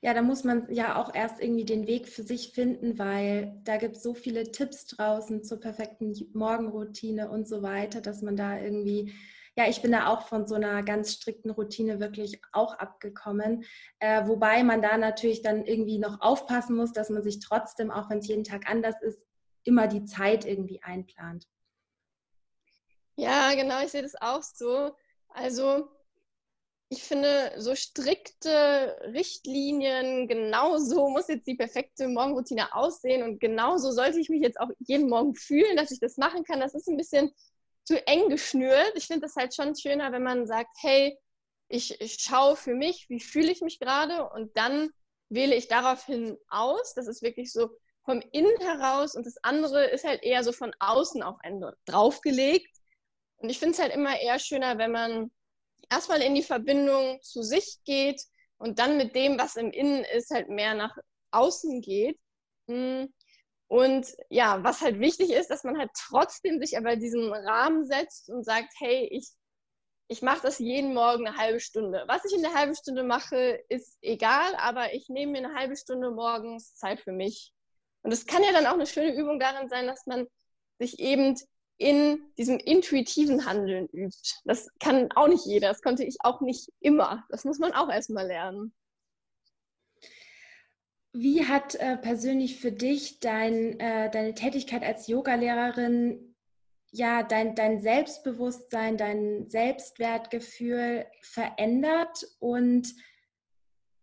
Ja, 0.00 0.12
da 0.12 0.20
muss 0.20 0.44
man 0.44 0.70
ja 0.72 0.96
auch 1.02 1.14
erst 1.14 1.40
irgendwie 1.40 1.64
den 1.64 1.86
Weg 1.86 2.08
für 2.08 2.22
sich 2.22 2.52
finden, 2.52 2.98
weil 2.98 3.58
da 3.64 3.78
gibt 3.78 3.96
es 3.96 4.02
so 4.02 4.12
viele 4.12 4.52
Tipps 4.52 4.86
draußen 4.86 5.42
zur 5.42 5.58
perfekten 5.60 6.14
Morgenroutine 6.34 7.30
und 7.30 7.48
so 7.48 7.62
weiter, 7.62 8.02
dass 8.02 8.20
man 8.20 8.36
da 8.36 8.58
irgendwie 8.58 9.14
ja, 9.56 9.68
ich 9.68 9.82
bin 9.82 9.92
da 9.92 10.08
auch 10.08 10.22
von 10.22 10.46
so 10.46 10.56
einer 10.56 10.82
ganz 10.82 11.12
strikten 11.12 11.50
Routine 11.50 12.00
wirklich 12.00 12.40
auch 12.52 12.74
abgekommen. 12.74 13.64
Äh, 14.00 14.26
wobei 14.26 14.64
man 14.64 14.82
da 14.82 14.98
natürlich 14.98 15.42
dann 15.42 15.64
irgendwie 15.64 15.98
noch 15.98 16.20
aufpassen 16.20 16.76
muss, 16.76 16.92
dass 16.92 17.08
man 17.08 17.22
sich 17.22 17.38
trotzdem, 17.38 17.90
auch 17.90 18.10
wenn 18.10 18.18
es 18.18 18.26
jeden 18.26 18.44
Tag 18.44 18.68
anders 18.68 19.00
ist, 19.00 19.20
immer 19.62 19.86
die 19.86 20.04
Zeit 20.04 20.44
irgendwie 20.44 20.82
einplant. 20.82 21.46
Ja, 23.16 23.54
genau, 23.54 23.80
ich 23.82 23.92
sehe 23.92 24.02
das 24.02 24.20
auch 24.20 24.42
so. 24.42 24.96
Also 25.28 25.88
ich 26.88 27.02
finde, 27.02 27.52
so 27.56 27.74
strikte 27.76 28.98
Richtlinien, 29.12 30.26
genau 30.28 30.78
so 30.78 31.08
muss 31.08 31.28
jetzt 31.28 31.46
die 31.46 31.54
perfekte 31.54 32.08
Morgenroutine 32.08 32.74
aussehen 32.74 33.22
und 33.22 33.40
genau 33.40 33.78
so 33.78 33.92
sollte 33.92 34.18
ich 34.18 34.28
mich 34.28 34.42
jetzt 34.42 34.60
auch 34.60 34.70
jeden 34.80 35.08
Morgen 35.08 35.34
fühlen, 35.34 35.76
dass 35.76 35.92
ich 35.92 36.00
das 36.00 36.16
machen 36.16 36.44
kann. 36.44 36.60
Das 36.60 36.74
ist 36.74 36.88
ein 36.88 36.96
bisschen 36.96 37.32
zu 37.84 38.04
eng 38.06 38.28
geschnürt. 38.28 38.92
Ich 38.94 39.06
finde 39.06 39.22
das 39.22 39.36
halt 39.36 39.54
schon 39.54 39.76
schöner, 39.76 40.12
wenn 40.12 40.22
man 40.22 40.46
sagt, 40.46 40.76
hey, 40.80 41.18
ich, 41.68 41.96
schaue 42.18 42.56
für 42.56 42.74
mich, 42.74 43.06
wie 43.08 43.20
fühle 43.20 43.50
ich 43.50 43.60
mich 43.60 43.78
gerade 43.78 44.28
und 44.30 44.56
dann 44.56 44.90
wähle 45.28 45.54
ich 45.54 45.68
daraufhin 45.68 46.36
aus. 46.48 46.94
Das 46.94 47.06
ist 47.06 47.22
wirklich 47.22 47.52
so 47.52 47.70
vom 48.04 48.20
Innen 48.32 48.56
heraus 48.60 49.14
und 49.14 49.26
das 49.26 49.36
andere 49.42 49.86
ist 49.86 50.04
halt 50.04 50.22
eher 50.22 50.44
so 50.44 50.52
von 50.52 50.74
außen 50.78 51.22
auf 51.22 51.36
einen 51.40 51.64
draufgelegt. 51.86 52.70
Und 53.36 53.50
ich 53.50 53.58
finde 53.58 53.74
es 53.74 53.80
halt 53.80 53.92
immer 53.92 54.18
eher 54.20 54.38
schöner, 54.38 54.78
wenn 54.78 54.92
man 54.92 55.30
erstmal 55.90 56.22
in 56.22 56.34
die 56.34 56.42
Verbindung 56.42 57.20
zu 57.22 57.42
sich 57.42 57.78
geht 57.84 58.22
und 58.58 58.78
dann 58.78 58.96
mit 58.96 59.14
dem, 59.14 59.38
was 59.38 59.56
im 59.56 59.70
Innen 59.70 60.04
ist, 60.04 60.30
halt 60.30 60.48
mehr 60.48 60.74
nach 60.74 60.96
außen 61.30 61.80
geht. 61.80 62.18
Hm. 62.68 63.12
Und 63.74 64.06
ja, 64.30 64.62
was 64.62 64.82
halt 64.82 65.00
wichtig 65.00 65.32
ist, 65.32 65.50
dass 65.50 65.64
man 65.64 65.76
halt 65.76 65.90
trotzdem 65.96 66.60
sich 66.60 66.78
aber 66.78 66.94
diesen 66.94 67.32
Rahmen 67.32 67.84
setzt 67.84 68.30
und 68.30 68.44
sagt, 68.44 68.72
hey, 68.78 69.08
ich, 69.10 69.28
ich 70.06 70.22
mache 70.22 70.42
das 70.42 70.60
jeden 70.60 70.94
Morgen 70.94 71.26
eine 71.26 71.36
halbe 71.36 71.58
Stunde. 71.58 72.04
Was 72.06 72.24
ich 72.24 72.36
in 72.36 72.42
der 72.42 72.54
halben 72.54 72.76
Stunde 72.76 73.02
mache, 73.02 73.64
ist 73.68 73.98
egal, 74.00 74.54
aber 74.58 74.94
ich 74.94 75.08
nehme 75.08 75.32
mir 75.32 75.38
eine 75.38 75.56
halbe 75.56 75.76
Stunde 75.76 76.12
morgens 76.12 76.76
Zeit 76.76 77.00
für 77.00 77.10
mich. 77.10 77.52
Und 78.02 78.12
es 78.12 78.26
kann 78.26 78.44
ja 78.44 78.52
dann 78.52 78.66
auch 78.66 78.74
eine 78.74 78.86
schöne 78.86 79.12
Übung 79.12 79.40
darin 79.40 79.68
sein, 79.68 79.88
dass 79.88 80.06
man 80.06 80.28
sich 80.78 81.00
eben 81.00 81.34
in 81.76 82.22
diesem 82.38 82.60
intuitiven 82.60 83.44
Handeln 83.44 83.88
übt. 83.88 84.36
Das 84.44 84.68
kann 84.78 85.10
auch 85.16 85.26
nicht 85.26 85.46
jeder, 85.46 85.66
das 85.66 85.82
konnte 85.82 86.04
ich 86.04 86.18
auch 86.20 86.40
nicht 86.42 86.70
immer. 86.78 87.24
Das 87.28 87.44
muss 87.44 87.58
man 87.58 87.72
auch 87.72 87.90
erstmal 87.90 88.28
lernen. 88.28 88.72
Wie 91.16 91.46
hat 91.46 91.76
äh, 91.76 91.96
persönlich 91.96 92.58
für 92.58 92.72
dich 92.72 93.20
dein, 93.20 93.78
äh, 93.78 94.10
deine 94.10 94.34
Tätigkeit 94.34 94.82
als 94.82 95.06
Yogalehrerin 95.06 96.34
ja 96.90 97.22
dein, 97.22 97.54
dein 97.54 97.80
Selbstbewusstsein, 97.80 98.96
dein 98.96 99.48
Selbstwertgefühl 99.48 101.06
verändert? 101.20 102.26
Und 102.40 102.92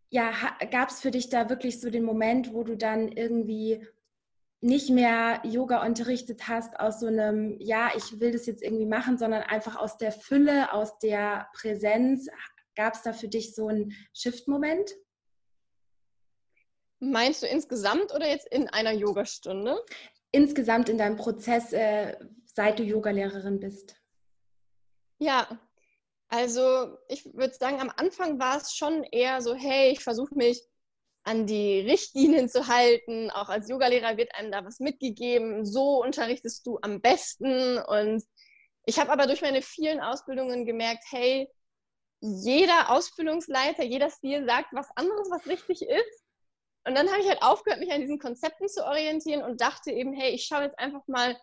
ja, 0.09 0.31
gab 0.71 0.87
es 0.87 1.01
für 1.01 1.11
dich 1.11 1.27
da 1.27 1.49
wirklich 1.49 1.81
so 1.81 1.89
den 1.89 2.05
Moment, 2.05 2.53
wo 2.53 2.63
du 2.63 2.77
dann 2.77 3.11
irgendwie 3.11 3.85
nicht 4.61 4.89
mehr 4.89 5.41
Yoga 5.43 5.85
unterrichtet 5.85 6.47
hast 6.47 6.79
aus 6.79 7.01
so 7.01 7.07
einem, 7.07 7.57
ja, 7.59 7.91
ich 7.97 8.21
will 8.21 8.31
das 8.31 8.45
jetzt 8.45 8.63
irgendwie 8.63 8.85
machen, 8.85 9.17
sondern 9.17 9.43
einfach 9.43 9.75
aus 9.75 9.97
der 9.97 10.13
Fülle, 10.13 10.71
aus 10.71 10.97
der 10.99 11.49
Präsenz. 11.51 12.29
Gab 12.77 12.93
es 12.93 13.01
da 13.01 13.11
für 13.11 13.27
dich 13.27 13.53
so 13.53 13.67
einen 13.67 13.91
Shift-Moment? 14.13 14.91
Meinst 17.03 17.41
du 17.41 17.47
insgesamt 17.47 18.13
oder 18.13 18.29
jetzt 18.29 18.47
in 18.47 18.69
einer 18.69 18.91
Yogastunde? 18.91 19.83
Insgesamt 20.31 20.87
in 20.87 20.99
deinem 20.99 21.17
Prozess, 21.17 21.73
äh, 21.73 22.15
seit 22.45 22.77
du 22.77 22.83
Yogalehrerin 22.83 23.59
bist. 23.59 23.95
Ja, 25.17 25.47
also 26.27 26.95
ich 27.09 27.25
würde 27.33 27.55
sagen, 27.55 27.81
am 27.81 27.91
Anfang 27.95 28.39
war 28.39 28.57
es 28.57 28.75
schon 28.75 29.03
eher 29.03 29.41
so, 29.41 29.55
hey, 29.55 29.91
ich 29.91 30.01
versuche 30.03 30.35
mich 30.35 30.61
an 31.23 31.47
die 31.47 31.79
Richtlinien 31.79 32.49
zu 32.49 32.67
halten. 32.67 33.31
Auch 33.31 33.49
als 33.49 33.67
Yogalehrer 33.67 34.17
wird 34.17 34.35
einem 34.35 34.51
da 34.51 34.63
was 34.63 34.79
mitgegeben. 34.79 35.65
So 35.65 36.03
unterrichtest 36.03 36.65
du 36.67 36.77
am 36.83 37.01
besten. 37.01 37.79
Und 37.79 38.23
ich 38.85 38.99
habe 38.99 39.11
aber 39.11 39.25
durch 39.25 39.41
meine 39.41 39.63
vielen 39.63 39.99
Ausbildungen 39.99 40.65
gemerkt, 40.65 41.03
hey, 41.09 41.49
jeder 42.19 42.91
Ausbildungsleiter, 42.91 43.83
jeder 43.83 44.11
Stil 44.11 44.45
sagt 44.45 44.69
was 44.71 44.87
anderes, 44.95 45.29
was 45.31 45.47
richtig 45.47 45.81
ist. 45.81 46.20
Und 46.85 46.95
dann 46.95 47.09
habe 47.09 47.21
ich 47.21 47.27
halt 47.27 47.41
aufgehört, 47.43 47.79
mich 47.79 47.91
an 47.91 48.01
diesen 48.01 48.19
Konzepten 48.19 48.67
zu 48.67 48.85
orientieren 48.85 49.43
und 49.43 49.61
dachte 49.61 49.91
eben, 49.91 50.13
hey, 50.13 50.31
ich 50.31 50.45
schaue 50.45 50.63
jetzt 50.63 50.79
einfach 50.79 51.07
mal, 51.07 51.37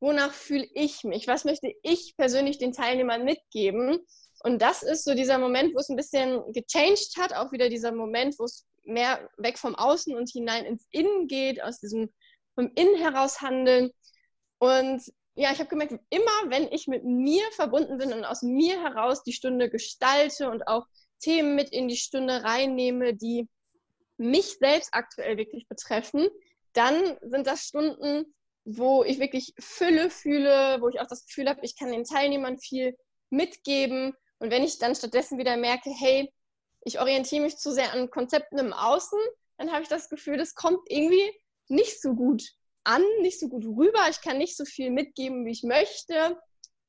wonach 0.00 0.32
fühle 0.32 0.66
ich 0.74 1.04
mich? 1.04 1.28
Was 1.28 1.44
möchte 1.44 1.72
ich 1.82 2.14
persönlich 2.16 2.58
den 2.58 2.72
Teilnehmern 2.72 3.24
mitgeben? 3.24 4.00
Und 4.42 4.62
das 4.62 4.82
ist 4.82 5.04
so 5.04 5.14
dieser 5.14 5.38
Moment, 5.38 5.74
wo 5.74 5.78
es 5.78 5.90
ein 5.90 5.96
bisschen 5.96 6.42
gechanged 6.52 7.16
hat, 7.18 7.34
auch 7.34 7.52
wieder 7.52 7.68
dieser 7.68 7.92
Moment, 7.92 8.38
wo 8.38 8.44
es 8.44 8.66
mehr 8.84 9.28
weg 9.36 9.58
vom 9.58 9.74
Außen 9.74 10.16
und 10.16 10.30
hinein 10.30 10.64
ins 10.64 10.86
Innen 10.90 11.28
geht, 11.28 11.62
aus 11.62 11.78
diesem 11.78 12.10
vom 12.54 12.70
Innen 12.74 12.96
heraus 12.96 13.40
handeln. 13.40 13.90
Und 14.58 15.02
ja, 15.34 15.52
ich 15.52 15.58
habe 15.58 15.68
gemerkt, 15.68 15.94
immer 16.10 16.50
wenn 16.50 16.68
ich 16.72 16.86
mit 16.86 17.04
mir 17.04 17.44
verbunden 17.52 17.98
bin 17.98 18.12
und 18.12 18.24
aus 18.24 18.42
mir 18.42 18.82
heraus 18.82 19.22
die 19.22 19.32
Stunde 19.32 19.70
gestalte 19.70 20.50
und 20.50 20.66
auch 20.66 20.86
Themen 21.20 21.54
mit 21.54 21.70
in 21.70 21.88
die 21.88 21.96
Stunde 21.96 22.42
reinnehme, 22.42 23.14
die 23.14 23.48
mich 24.20 24.58
selbst 24.58 24.90
aktuell 24.92 25.38
wirklich 25.38 25.66
betreffen, 25.66 26.28
dann 26.74 27.16
sind 27.22 27.46
das 27.46 27.62
Stunden, 27.62 28.34
wo 28.64 29.02
ich 29.02 29.18
wirklich 29.18 29.54
Fülle 29.58 30.10
fühle, 30.10 30.76
wo 30.80 30.88
ich 30.88 31.00
auch 31.00 31.06
das 31.06 31.26
Gefühl 31.26 31.48
habe, 31.48 31.60
ich 31.62 31.76
kann 31.76 31.90
den 31.90 32.04
Teilnehmern 32.04 32.58
viel 32.58 32.96
mitgeben. 33.30 34.14
Und 34.38 34.50
wenn 34.50 34.62
ich 34.62 34.78
dann 34.78 34.94
stattdessen 34.94 35.38
wieder 35.38 35.56
merke, 35.56 35.90
hey, 35.90 36.30
ich 36.84 37.00
orientiere 37.00 37.42
mich 37.42 37.56
zu 37.56 37.72
sehr 37.72 37.92
an 37.92 38.10
Konzepten 38.10 38.58
im 38.58 38.74
Außen, 38.74 39.18
dann 39.56 39.72
habe 39.72 39.82
ich 39.82 39.88
das 39.88 40.10
Gefühl, 40.10 40.36
das 40.36 40.54
kommt 40.54 40.80
irgendwie 40.88 41.32
nicht 41.68 42.00
so 42.00 42.14
gut 42.14 42.42
an, 42.84 43.02
nicht 43.20 43.40
so 43.40 43.48
gut 43.48 43.64
rüber. 43.64 44.06
Ich 44.10 44.20
kann 44.20 44.38
nicht 44.38 44.56
so 44.56 44.66
viel 44.66 44.90
mitgeben, 44.90 45.46
wie 45.46 45.52
ich 45.52 45.62
möchte. 45.62 46.38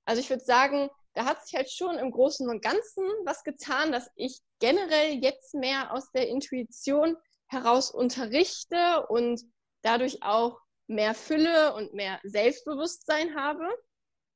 Also 0.05 0.21
ich 0.21 0.29
würde 0.29 0.43
sagen, 0.43 0.89
da 1.13 1.25
hat 1.25 1.45
sich 1.45 1.55
halt 1.55 1.71
schon 1.71 1.97
im 1.97 2.11
Großen 2.11 2.49
und 2.49 2.61
Ganzen 2.61 3.03
was 3.25 3.43
getan, 3.43 3.91
dass 3.91 4.09
ich 4.15 4.39
generell 4.59 5.15
jetzt 5.21 5.53
mehr 5.53 5.93
aus 5.93 6.11
der 6.11 6.27
Intuition 6.27 7.17
heraus 7.47 7.91
unterrichte 7.91 9.05
und 9.07 9.41
dadurch 9.81 10.23
auch 10.23 10.59
mehr 10.87 11.13
Fülle 11.13 11.73
und 11.75 11.93
mehr 11.93 12.19
Selbstbewusstsein 12.23 13.35
habe. 13.35 13.67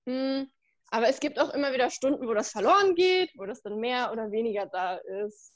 Hm, 0.08 0.50
aber 0.90 1.08
es 1.08 1.20
gibt 1.20 1.40
auch 1.40 1.54
immer 1.54 1.74
wieder 1.74 1.90
Stunden, 1.90 2.28
wo 2.28 2.34
das 2.34 2.52
verloren 2.52 2.96
geht, 2.96 3.32
wo 3.36 3.46
das 3.46 3.62
dann 3.62 3.80
mehr 3.80 4.12
oder 4.12 4.32
weniger 4.32 4.66
da 4.66 4.96
ist. 4.96 5.54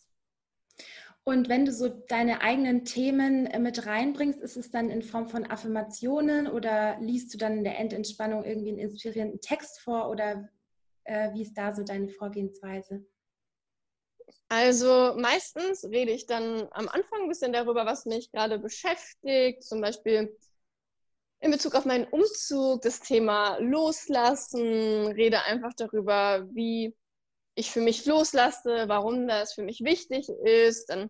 Und 1.24 1.48
wenn 1.48 1.66
du 1.66 1.72
so 1.72 1.90
deine 1.90 2.42
eigenen 2.42 2.86
Themen 2.86 3.46
äh, 3.46 3.60
mit 3.60 3.86
reinbringst, 3.86 4.40
ist 4.40 4.58
es 4.58 4.72
dann 4.72 4.90
in 4.90 5.04
Form 5.04 5.28
von 5.28 5.46
Affirmationen 5.46 6.48
oder 6.48 6.98
liest 7.00 7.34
du 7.34 7.38
dann 7.38 7.60
in 7.60 7.64
der 7.64 7.78
Endentspannung 7.78 8.46
irgendwie 8.46 8.70
einen 8.70 8.80
inspirierenden 8.80 9.40
Text 9.42 9.82
vor 9.82 10.10
oder 10.10 10.50
äh, 11.10 11.34
wie 11.34 11.42
ist 11.42 11.56
da 11.56 11.74
so 11.74 11.84
deine 11.84 12.08
Vorgehensweise? 12.08 13.06
Also 14.48 15.16
meistens 15.18 15.84
rede 15.86 16.12
ich 16.12 16.26
dann 16.26 16.68
am 16.72 16.88
Anfang 16.88 17.24
ein 17.24 17.30
bisschen 17.30 17.54
darüber, 17.54 17.86
was 17.86 18.06
mich 18.06 18.32
gerade 18.32 18.60
beschäftigt. 18.60 19.64
Zum 19.64 19.82
Beispiel 19.82 20.36
in 21.40 21.52
Bezug 21.52 21.76
auf 21.76 21.86
meinen 21.86 22.08
Umzug 22.08 22.82
das 22.82 23.00
Thema 23.00 23.58
Loslassen, 23.60 25.08
rede 25.08 25.44
einfach 25.44 25.74
darüber, 25.76 26.48
wie 26.52 26.96
ich 27.56 27.72
für 27.72 27.82
mich 27.82 28.06
loslasse, 28.06 28.86
warum 28.88 29.28
das 29.28 29.54
für 29.54 29.64
mich 29.64 29.84
wichtig 29.84 30.30
ist. 30.30 30.88
Dann 30.88 31.10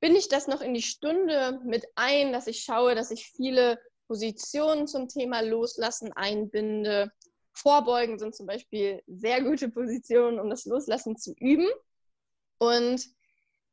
binde 0.00 0.18
ich 0.18 0.28
das 0.28 0.48
noch 0.48 0.60
in 0.60 0.74
die 0.74 0.82
Stunde 0.82 1.60
mit 1.64 1.86
ein, 1.94 2.32
dass 2.32 2.46
ich 2.46 2.62
schaue, 2.62 2.94
dass 2.94 3.10
ich 3.10 3.30
viele 3.36 3.78
Positionen 4.06 4.86
zum 4.86 5.08
Thema 5.08 5.40
Loslassen 5.40 6.12
einbinde. 6.12 7.12
Vorbeugen 7.60 8.18
sind 8.18 8.34
zum 8.34 8.46
Beispiel 8.46 9.02
sehr 9.06 9.42
gute 9.42 9.68
Positionen, 9.68 10.40
um 10.40 10.48
das 10.50 10.64
Loslassen 10.64 11.16
zu 11.16 11.34
üben. 11.38 11.68
Und 12.58 13.04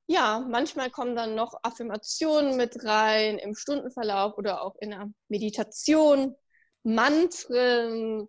ja, 0.07 0.45
manchmal 0.49 0.89
kommen 0.89 1.15
dann 1.15 1.35
noch 1.35 1.53
Affirmationen 1.63 2.57
mit 2.57 2.83
rein 2.85 3.37
im 3.39 3.55
Stundenverlauf 3.55 4.37
oder 4.37 4.61
auch 4.61 4.75
in 4.79 4.91
der 4.91 5.09
Meditation, 5.27 6.35
Mantren 6.83 8.27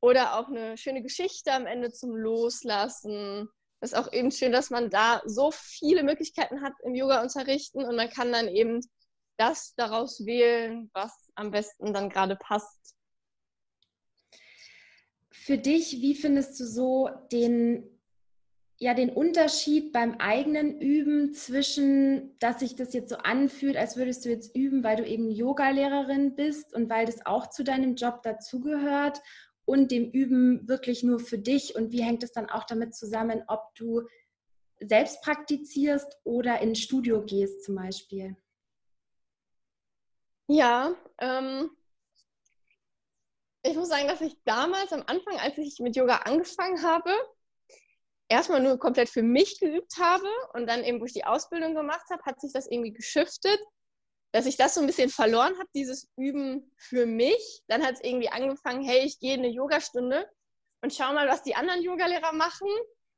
oder 0.00 0.38
auch 0.38 0.48
eine 0.48 0.76
schöne 0.76 1.02
Geschichte 1.02 1.52
am 1.52 1.66
Ende 1.66 1.90
zum 1.92 2.14
Loslassen. 2.14 3.48
Das 3.80 3.92
ist 3.92 3.98
auch 3.98 4.12
eben 4.12 4.30
schön, 4.30 4.52
dass 4.52 4.70
man 4.70 4.90
da 4.90 5.22
so 5.24 5.50
viele 5.50 6.02
Möglichkeiten 6.02 6.62
hat 6.62 6.74
im 6.82 6.94
Yoga 6.94 7.22
unterrichten 7.22 7.84
und 7.84 7.96
man 7.96 8.10
kann 8.10 8.32
dann 8.32 8.48
eben 8.48 8.80
das 9.38 9.74
daraus 9.76 10.26
wählen, 10.26 10.90
was 10.92 11.12
am 11.36 11.50
besten 11.50 11.94
dann 11.94 12.10
gerade 12.10 12.36
passt. 12.36 12.97
Für 15.44 15.58
dich, 15.58 16.02
wie 16.02 16.14
findest 16.14 16.58
du 16.60 16.64
so 16.64 17.08
den 17.32 17.98
ja 18.78 18.94
den 18.94 19.10
Unterschied 19.10 19.92
beim 19.92 20.14
eigenen 20.18 20.80
Üben 20.80 21.32
zwischen, 21.32 22.38
dass 22.38 22.60
sich 22.60 22.76
das 22.76 22.94
jetzt 22.94 23.10
so 23.10 23.16
anfühlt, 23.16 23.76
als 23.76 23.96
würdest 23.96 24.24
du 24.24 24.28
jetzt 24.28 24.54
üben, 24.54 24.84
weil 24.84 24.96
du 24.96 25.04
eben 25.04 25.30
Yoga-Lehrerin 25.30 26.36
bist 26.36 26.74
und 26.74 26.88
weil 26.88 27.06
das 27.06 27.26
auch 27.26 27.50
zu 27.50 27.64
deinem 27.64 27.96
Job 27.96 28.22
dazugehört 28.22 29.20
und 29.64 29.90
dem 29.90 30.10
Üben 30.10 30.68
wirklich 30.68 31.02
nur 31.02 31.18
für 31.18 31.38
dich 31.38 31.74
und 31.74 31.90
wie 31.90 32.02
hängt 32.02 32.22
es 32.22 32.32
dann 32.32 32.48
auch 32.48 32.64
damit 32.64 32.94
zusammen, 32.94 33.42
ob 33.48 33.74
du 33.74 34.02
selbst 34.80 35.22
praktizierst 35.22 36.16
oder 36.22 36.60
ins 36.60 36.78
Studio 36.78 37.24
gehst 37.24 37.64
zum 37.64 37.74
Beispiel? 37.74 38.36
Ja, 40.46 40.94
ähm, 41.20 41.70
ich 43.62 43.76
muss 43.76 43.88
sagen, 43.88 44.08
dass 44.08 44.20
ich 44.20 44.36
damals 44.44 44.92
am 44.92 45.02
Anfang, 45.06 45.36
als 45.38 45.58
ich 45.58 45.78
mit 45.80 45.96
Yoga 45.96 46.16
angefangen 46.18 46.82
habe, 46.82 47.10
erstmal 48.28 48.62
nur 48.62 48.78
komplett 48.78 49.08
für 49.08 49.22
mich 49.22 49.58
geübt 49.58 49.98
habe 49.98 50.28
und 50.54 50.66
dann 50.66 50.84
eben, 50.84 51.00
wo 51.00 51.04
ich 51.04 51.12
die 51.12 51.24
Ausbildung 51.24 51.74
gemacht 51.74 52.08
habe, 52.10 52.22
hat 52.24 52.40
sich 52.40 52.52
das 52.52 52.66
irgendwie 52.66 52.92
geschiftet, 52.92 53.58
dass 54.32 54.46
ich 54.46 54.56
das 54.56 54.74
so 54.74 54.80
ein 54.80 54.86
bisschen 54.86 55.08
verloren 55.08 55.54
habe, 55.58 55.68
dieses 55.74 56.08
Üben 56.16 56.70
für 56.76 57.06
mich. 57.06 57.62
Dann 57.66 57.84
hat 57.84 57.94
es 57.94 58.00
irgendwie 58.02 58.28
angefangen, 58.28 58.82
hey, 58.82 59.04
ich 59.04 59.18
gehe 59.18 59.34
eine 59.34 59.48
Yogastunde 59.48 60.28
und 60.82 60.94
schau 60.94 61.12
mal, 61.12 61.28
was 61.28 61.42
die 61.42 61.54
anderen 61.54 61.82
Yogalehrer 61.82 62.32
machen, 62.32 62.68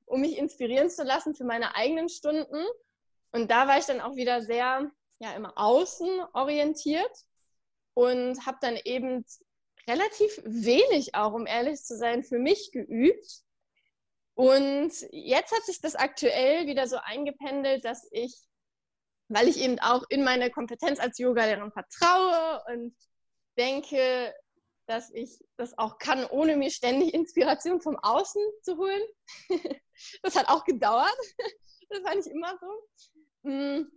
um 0.07 0.21
mich 0.21 0.39
inspirieren 0.39 0.89
zu 0.89 1.03
lassen 1.03 1.35
für 1.35 1.45
meine 1.45 1.75
eigenen 1.75 2.09
Stunden. 2.09 2.65
Und 3.33 3.51
da 3.51 3.67
war 3.69 3.79
ich 3.79 3.87
dann 3.87 4.01
auch 4.01 4.15
wieder 4.15 4.43
sehr 4.43 4.91
ja, 5.19 5.33
im 5.35 5.47
Außen 5.47 6.09
orientiert 6.33 7.13
und 7.95 8.47
habe 8.47 8.59
dann 8.61 8.77
eben 8.85 9.25
relativ 9.89 10.41
wenig 10.45 11.15
auch, 11.15 11.33
um 11.33 11.47
ehrlich 11.47 11.83
zu 11.83 11.97
sein, 11.97 12.25
für 12.25 12.39
mich 12.39 12.71
geübt. 12.73 13.43
Und 14.35 14.93
jetzt 15.11 15.55
hat 15.55 15.65
sich 15.65 15.81
das 15.81 15.97
aktuell 15.97 16.67
wieder 16.67 16.87
so 16.87 16.97
eingependelt, 16.97 17.85
dass 17.85 18.09
ich, 18.11 18.35
weil 19.29 19.49
ich 19.49 19.59
eben 19.59 19.79
auch 19.81 20.05
in 20.09 20.25
meine 20.25 20.51
Kompetenz 20.51 20.99
als 20.99 21.19
Yogalehrerin 21.19 21.73
vertraue 21.73 22.63
und 22.73 22.97
denke, 23.59 24.35
dass 24.87 25.11
ich 25.13 25.39
das 25.57 25.77
auch 25.79 25.99
kann, 25.99 26.25
ohne 26.27 26.57
mir 26.57 26.71
ständig 26.71 27.15
Inspiration 27.15 27.81
vom 27.81 27.97
Außen 27.97 28.43
zu 28.63 28.77
holen. 28.77 29.03
das 30.23 30.37
hat 30.37 30.49
auch 30.49 30.65
gedauert. 30.65 31.17
Das 31.93 32.05
war 32.05 32.15
nicht 32.15 32.29
immer 32.29 32.57
so. 32.61 33.09
Hm, 33.43 33.91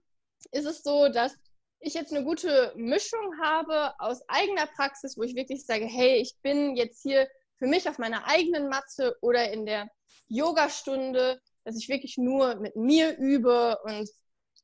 ist 0.49 0.65
es 0.65 0.81
so, 0.81 1.09
dass 1.09 1.37
ich 1.83 1.93
jetzt 1.93 2.13
eine 2.13 2.23
gute 2.23 2.73
Mischung 2.75 3.39
habe 3.41 3.93
aus 3.99 4.21
eigener 4.29 4.67
Praxis, 4.67 5.17
wo 5.17 5.23
ich 5.23 5.35
wirklich 5.35 5.65
sage, 5.65 5.85
hey, 5.85 6.15
ich 6.15 6.35
bin 6.41 6.75
jetzt 6.75 7.01
hier 7.01 7.27
für 7.57 7.67
mich 7.67 7.87
auf 7.89 7.97
meiner 7.97 8.25
eigenen 8.25 8.69
Matte 8.69 9.17
oder 9.21 9.51
in 9.51 9.65
der 9.65 9.89
Yogastunde, 10.27 11.41
dass 11.65 11.77
ich 11.77 11.89
wirklich 11.89 12.17
nur 12.17 12.55
mit 12.55 12.75
mir 12.75 13.17
übe 13.17 13.77
und 13.83 14.09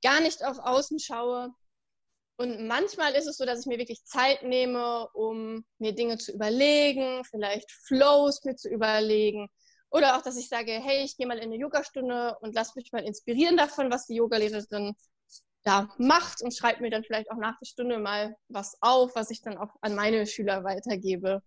gar 0.02 0.22
nicht 0.22 0.46
auf 0.46 0.60
Außen 0.60 1.00
schaue. 1.00 1.50
Und 2.38 2.68
manchmal 2.68 3.14
ist 3.16 3.28
es 3.28 3.36
so, 3.36 3.46
dass 3.46 3.62
ich 3.62 3.66
mir 3.66 3.78
wirklich 3.78 4.04
Zeit 4.06 4.44
nehme, 4.44 5.10
um 5.14 5.66
mir 5.78 5.94
Dinge 5.94 6.18
zu 6.18 6.32
überlegen, 6.32 7.26
vielleicht 7.26 7.70
Flows 7.70 8.46
mir 8.46 8.56
zu 8.56 8.70
überlegen. 8.70 9.50
Oder 9.92 10.16
auch, 10.16 10.22
dass 10.22 10.38
ich 10.38 10.48
sage, 10.48 10.72
hey, 10.72 11.04
ich 11.04 11.18
gehe 11.18 11.28
mal 11.28 11.38
in 11.38 11.46
eine 11.46 11.58
Yogastunde 11.58 12.38
und 12.40 12.56
lass 12.56 12.76
mich 12.76 12.94
mal 12.94 13.04
inspirieren 13.04 13.58
davon, 13.58 13.92
was 13.92 14.06
die 14.06 14.16
Yogalehrerin 14.16 14.96
da 15.64 15.90
macht 15.98 16.42
und 16.42 16.56
schreibt 16.56 16.82
mir 16.82 16.90
dann 16.90 17.04
vielleicht 17.04 17.32
auch 17.32 17.38
nach 17.38 17.58
der 17.60 17.66
Stunde 17.66 18.00
mal 18.00 18.36
was 18.48 18.78
auf, 18.82 19.16
was 19.16 19.30
ich 19.30 19.42
dann 19.42 19.58
auch 19.58 19.76
an 19.82 19.96
meine 19.96 20.26
Schüler 20.26 20.64
weitergebe. 20.64 21.42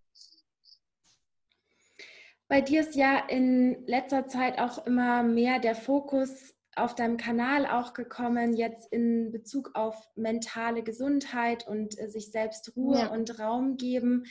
Bei 2.49 2.61
dir 2.61 2.83
ist 2.83 2.95
ja 2.95 3.19
in 3.29 3.87
letzter 3.87 4.27
Zeit 4.27 4.59
auch 4.59 4.87
immer 4.87 5.23
mehr 5.23 5.59
der 5.59 5.75
Fokus 5.75 6.55
auf 6.75 6.95
deinem 6.95 7.17
Kanal 7.17 7.67
auch 7.67 7.93
gekommen, 7.93 8.55
jetzt 8.55 8.93
in 8.93 9.31
Bezug 9.31 9.71
auf 9.75 9.97
mentale 10.17 10.83
Gesundheit 10.83 11.67
und 11.67 11.99
äh, 11.99 12.09
sich 12.09 12.31
selbst 12.31 12.77
Ruhe 12.77 12.99
ja. 12.99 13.07
und 13.09 13.39
Raum 13.39 13.77
geben. 13.77 14.25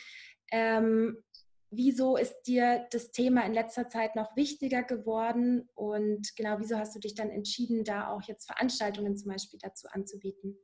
Ähm, 0.52 1.18
wieso 1.72 2.18
ist 2.18 2.44
dir 2.44 2.86
das 2.92 3.12
Thema 3.12 3.46
in 3.46 3.54
letzter 3.54 3.90
Zeit 3.90 4.16
noch 4.16 4.36
wichtiger 4.36 4.84
geworden 4.84 5.70
und 5.74 6.36
genau 6.36 6.58
wieso 6.60 6.78
hast 6.78 6.94
du 6.96 7.00
dich 7.00 7.16
dann 7.16 7.30
entschieden, 7.30 7.84
da 7.84 8.10
auch 8.10 8.22
jetzt 8.24 8.46
Veranstaltungen 8.46 9.18
zum 9.18 9.32
Beispiel 9.32 9.60
dazu 9.60 9.88
anzubieten? 9.90 10.58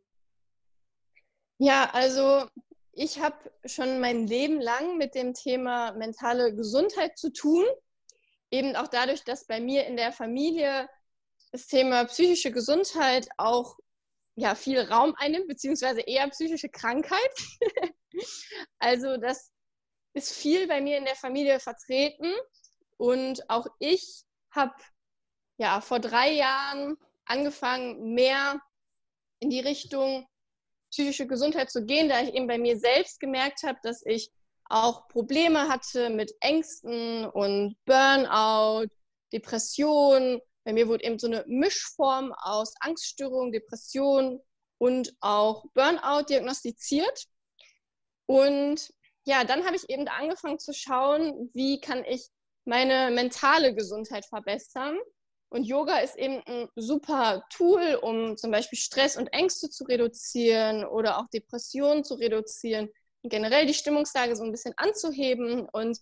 Ja, 1.59 1.89
also 1.93 2.45
ich 2.91 3.19
habe 3.19 3.37
schon 3.65 3.99
mein 3.99 4.27
Leben 4.27 4.59
lang 4.59 4.97
mit 4.97 5.15
dem 5.15 5.33
Thema 5.33 5.93
mentale 5.93 6.53
Gesundheit 6.53 7.17
zu 7.17 7.31
tun. 7.31 7.65
Eben 8.51 8.75
auch 8.75 8.87
dadurch, 8.87 9.23
dass 9.23 9.47
bei 9.47 9.59
mir 9.59 9.85
in 9.85 9.97
der 9.97 10.11
Familie 10.11 10.89
das 11.51 11.67
Thema 11.67 12.05
psychische 12.05 12.51
Gesundheit 12.51 13.27
auch 13.37 13.77
ja, 14.35 14.55
viel 14.55 14.79
Raum 14.79 15.15
einnimmt, 15.17 15.47
beziehungsweise 15.47 16.01
eher 16.01 16.29
psychische 16.29 16.69
Krankheit. 16.69 17.33
also 18.79 19.17
das 19.17 19.51
ist 20.17 20.33
viel 20.33 20.67
bei 20.67 20.81
mir 20.81 20.97
in 20.97 21.05
der 21.05 21.15
Familie 21.15 21.59
vertreten. 21.59 22.33
Und 22.97 23.49
auch 23.49 23.67
ich 23.79 24.23
habe 24.51 24.73
ja 25.57 25.81
vor 25.81 25.99
drei 25.99 26.31
Jahren 26.31 26.97
angefangen, 27.25 28.13
mehr 28.13 28.59
in 29.39 29.49
die 29.49 29.59
Richtung 29.59 30.27
psychische 30.89 31.27
Gesundheit 31.27 31.69
zu 31.69 31.85
gehen, 31.85 32.09
da 32.09 32.21
ich 32.21 32.33
eben 32.33 32.47
bei 32.47 32.57
mir 32.57 32.77
selbst 32.77 33.19
gemerkt 33.19 33.63
habe, 33.63 33.77
dass 33.83 34.03
ich 34.05 34.31
auch 34.69 35.07
Probleme 35.07 35.69
hatte 35.69 36.09
mit 36.09 36.33
Ängsten 36.39 37.25
und 37.25 37.75
Burnout, 37.85 38.87
Depression. 39.31 40.41
Bei 40.63 40.73
mir 40.73 40.87
wurde 40.87 41.03
eben 41.03 41.19
so 41.19 41.27
eine 41.27 41.45
Mischform 41.47 42.33
aus 42.33 42.73
Angststörung, 42.79 43.51
Depression 43.51 44.41
und 44.77 45.15
auch 45.21 45.65
Burnout 45.73 46.23
diagnostiziert. 46.29 47.25
Und 48.25 48.91
ja, 49.27 49.43
dann 49.43 49.65
habe 49.65 49.75
ich 49.75 49.89
eben 49.89 50.07
angefangen 50.07 50.57
zu 50.57 50.73
schauen, 50.73 51.51
wie 51.53 51.81
kann 51.81 52.05
ich 52.05 52.29
meine 52.63 53.13
mentale 53.13 53.75
Gesundheit 53.75 54.25
verbessern. 54.25 54.97
Und 55.49 55.65
Yoga 55.65 55.99
ist 55.99 56.15
eben 56.15 56.41
ein 56.45 56.69
super 56.77 57.43
Tool, 57.49 57.99
um 58.01 58.37
zum 58.37 58.51
Beispiel 58.51 58.79
Stress 58.79 59.17
und 59.17 59.27
Ängste 59.27 59.69
zu 59.69 59.83
reduzieren 59.83 60.85
oder 60.85 61.17
auch 61.17 61.27
Depressionen 61.33 62.05
zu 62.05 62.15
reduzieren 62.15 62.89
und 63.21 63.29
generell 63.29 63.65
die 63.65 63.73
Stimmungslage 63.73 64.33
so 64.37 64.45
ein 64.45 64.51
bisschen 64.51 64.73
anzuheben. 64.77 65.67
Und 65.73 65.99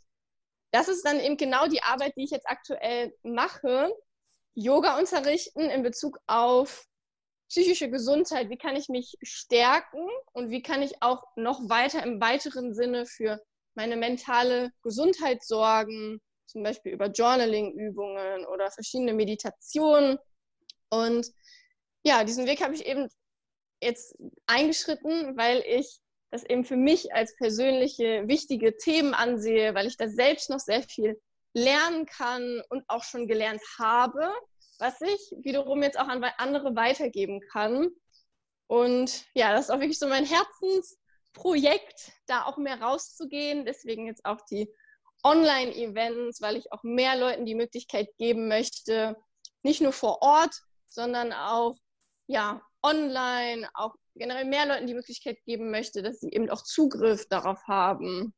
das 0.71 0.87
ist 0.87 1.03
dann 1.03 1.19
eben 1.19 1.37
genau 1.37 1.67
die 1.67 1.81
Arbeit, 1.81 2.13
die 2.17 2.25
ich 2.25 2.31
jetzt 2.31 2.47
aktuell 2.47 3.11
mache. 3.23 3.91
Yoga 4.53 4.99
unterrichten 4.99 5.61
in 5.61 5.81
Bezug 5.81 6.19
auf 6.27 6.85
psychische 7.49 7.89
Gesundheit, 7.89 8.49
wie 8.49 8.57
kann 8.57 8.75
ich 8.75 8.89
mich 8.89 9.15
stärken 9.21 10.07
und 10.33 10.49
wie 10.49 10.61
kann 10.61 10.81
ich 10.81 11.01
auch 11.01 11.23
noch 11.35 11.69
weiter 11.69 12.03
im 12.03 12.19
weiteren 12.19 12.73
Sinne 12.73 13.05
für 13.05 13.41
meine 13.75 13.97
mentale 13.97 14.71
Gesundheit 14.81 15.43
sorgen, 15.43 16.21
zum 16.45 16.63
Beispiel 16.63 16.93
über 16.93 17.07
Journaling-Übungen 17.07 18.45
oder 18.45 18.71
verschiedene 18.71 19.13
Meditationen. 19.13 20.17
Und 20.89 21.27
ja, 22.03 22.23
diesen 22.23 22.45
Weg 22.45 22.63
habe 22.63 22.73
ich 22.73 22.85
eben 22.85 23.09
jetzt 23.81 24.15
eingeschritten, 24.45 25.37
weil 25.37 25.63
ich 25.67 25.99
das 26.31 26.43
eben 26.43 26.65
für 26.65 26.77
mich 26.77 27.13
als 27.13 27.35
persönliche 27.35 28.27
wichtige 28.27 28.77
Themen 28.77 29.13
ansehe, 29.13 29.73
weil 29.75 29.87
ich 29.87 29.97
da 29.97 30.07
selbst 30.07 30.49
noch 30.49 30.59
sehr 30.59 30.83
viel 30.83 31.19
lernen 31.53 32.05
kann 32.05 32.61
und 32.69 32.83
auch 32.87 33.03
schon 33.03 33.27
gelernt 33.27 33.61
habe 33.79 34.33
was 34.79 35.01
ich 35.01 35.33
wiederum 35.41 35.83
jetzt 35.83 35.99
auch 35.99 36.07
an 36.07 36.23
andere 36.37 36.75
weitergeben 36.75 37.41
kann. 37.51 37.89
Und 38.67 39.25
ja, 39.33 39.53
das 39.53 39.65
ist 39.65 39.71
auch 39.71 39.79
wirklich 39.79 39.99
so 39.99 40.07
mein 40.07 40.25
Herzensprojekt, 40.25 42.11
da 42.25 42.45
auch 42.45 42.57
mehr 42.57 42.81
rauszugehen. 42.81 43.65
Deswegen 43.65 44.07
jetzt 44.07 44.25
auch 44.25 44.41
die 44.49 44.69
Online-Events, 45.23 46.41
weil 46.41 46.55
ich 46.55 46.71
auch 46.71 46.83
mehr 46.83 47.15
Leuten 47.15 47.45
die 47.45 47.55
Möglichkeit 47.55 48.09
geben 48.17 48.47
möchte, 48.47 49.17
nicht 49.63 49.81
nur 49.81 49.93
vor 49.93 50.21
Ort, 50.21 50.55
sondern 50.87 51.33
auch 51.33 51.75
ja, 52.27 52.61
online, 52.81 53.69
auch 53.73 53.95
generell 54.15 54.45
mehr 54.45 54.65
Leuten 54.65 54.87
die 54.87 54.93
Möglichkeit 54.93 55.43
geben 55.45 55.71
möchte, 55.71 56.01
dass 56.01 56.19
sie 56.19 56.29
eben 56.29 56.49
auch 56.49 56.63
Zugriff 56.63 57.27
darauf 57.27 57.63
haben. 57.67 58.33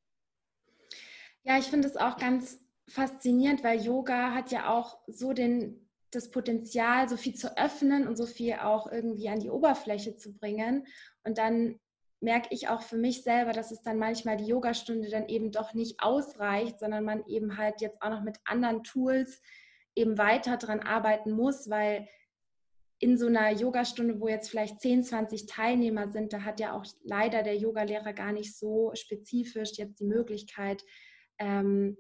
Ja, 1.43 1.58
ich 1.58 1.65
finde 1.65 1.88
es 1.88 1.97
auch 1.97 2.17
ganz 2.17 2.60
faszinierend, 2.88 3.63
weil 3.63 3.82
Yoga 3.82 4.34
hat 4.34 4.52
ja 4.52 4.69
auch 4.69 5.00
so 5.08 5.34
den 5.34 5.87
das 6.12 6.32
Potenzial, 6.32 7.10
so 7.10 7.17
viel 7.17 7.36
zu 7.36 7.58
öffnen 7.58 8.08
und 8.08 8.15
so 8.15 8.26
viel 8.26 8.54
auch 8.56 8.91
irgendwie 8.91 9.30
an 9.30 9.39
die 9.39 9.50
Oberfläche 9.50 10.15
zu 10.15 10.34
bringen. 10.34 10.88
Und 11.24 11.38
dann 11.38 11.80
merke 12.20 12.50
ich 12.52 12.70
auch 12.70 12.82
für 12.82 12.98
mich 12.98 13.24
selber, 13.24 13.52
dass 13.52 13.72
es 13.72 13.82
dann 13.82 13.98
manchmal 13.98 14.38
die 14.38 14.48
Yogastunde 14.48 15.10
dann 15.10 15.28
eben 15.28 15.52
doch 15.52 15.74
nicht 15.74 16.02
ausreicht, 16.02 16.80
sondern 16.80 17.04
man 17.04 17.26
eben 17.28 17.58
halt 17.58 17.82
jetzt 17.82 18.02
auch 18.02 18.10
noch 18.10 18.24
mit 18.24 18.38
anderen 18.46 18.84
Tools 18.84 19.41
eben 19.96 20.17
weiter 20.17 20.58
dran 20.58 20.80
arbeiten 20.80 21.32
muss, 21.32 21.70
weil 21.70 22.08
in 23.00 23.17
so 23.17 23.28
einer 23.28 23.52
Yogastunde, 23.52 24.20
wo 24.20 24.28
jetzt 24.28 24.50
vielleicht 24.50 24.82
10, 24.82 25.04
20 25.04 25.46
Teilnehmer 25.46 26.12
sind, 26.12 26.34
da 26.34 26.41
hat 26.41 26.60
ja 26.60 26.74
auch 26.74 26.86
leider 27.04 27.43
der 27.43 27.56
Yogalehrer 27.56 28.13
gar 28.13 28.32
nicht 28.32 28.58
so 28.58 28.91
spezifisch 28.96 29.74
jetzt 29.74 30.00
die 30.00 30.06
Möglichkeit, 30.06 30.84
ähm, 31.38 31.98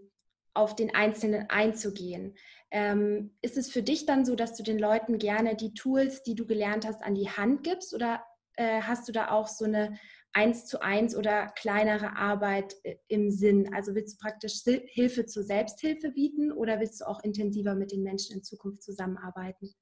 auf 0.57 0.75
den 0.75 0.93
Einzelnen 0.93 1.49
einzugehen. 1.49 2.35
Ähm, 2.71 3.37
ist 3.41 3.57
es 3.57 3.69
für 3.69 3.83
dich 3.83 4.05
dann 4.05 4.25
so, 4.25 4.35
dass 4.35 4.55
du 4.55 4.63
den 4.63 4.79
Leuten 4.79 5.19
gerne 5.19 5.55
die 5.55 5.73
Tools, 5.73 6.23
die 6.23 6.35
du 6.35 6.45
gelernt 6.45 6.85
hast, 6.85 7.01
an 7.03 7.15
die 7.15 7.29
Hand 7.29 7.63
gibst 7.63 7.93
oder 7.93 8.23
äh, 8.57 8.81
hast 8.81 9.07
du 9.07 9.11
da 9.11 9.31
auch 9.31 9.47
so 9.47 9.65
eine 9.65 9.97
eins 10.33 10.65
zu 10.65 10.81
eins 10.81 11.15
oder 11.15 11.47
kleinere 11.49 12.17
Arbeit 12.17 12.75
äh, 12.83 12.97
im 13.07 13.31
Sinn? 13.31 13.73
Also 13.73 13.95
willst 13.95 14.15
du 14.15 14.23
praktisch 14.23 14.61
Hilfe 14.63 15.25
zur 15.25 15.43
Selbsthilfe 15.43 16.11
bieten 16.11 16.51
oder 16.51 16.79
willst 16.79 16.99
du 17.01 17.05
auch 17.05 17.23
intensiver 17.23 17.75
mit 17.75 17.91
den 17.91 18.03
Menschen 18.03 18.35
in 18.35 18.43
Zukunft 18.43 18.83
zusammenarbeiten? 18.83 19.73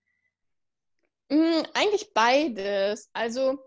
Mm, 1.29 1.63
eigentlich 1.73 2.13
beides. 2.13 3.09
Also 3.13 3.57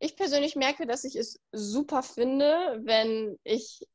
ich 0.00 0.16
persönlich 0.16 0.56
merke, 0.56 0.86
dass 0.86 1.04
ich 1.04 1.16
es 1.16 1.38
super 1.52 2.02
finde, 2.02 2.80
wenn 2.84 3.38
ich 3.44 3.86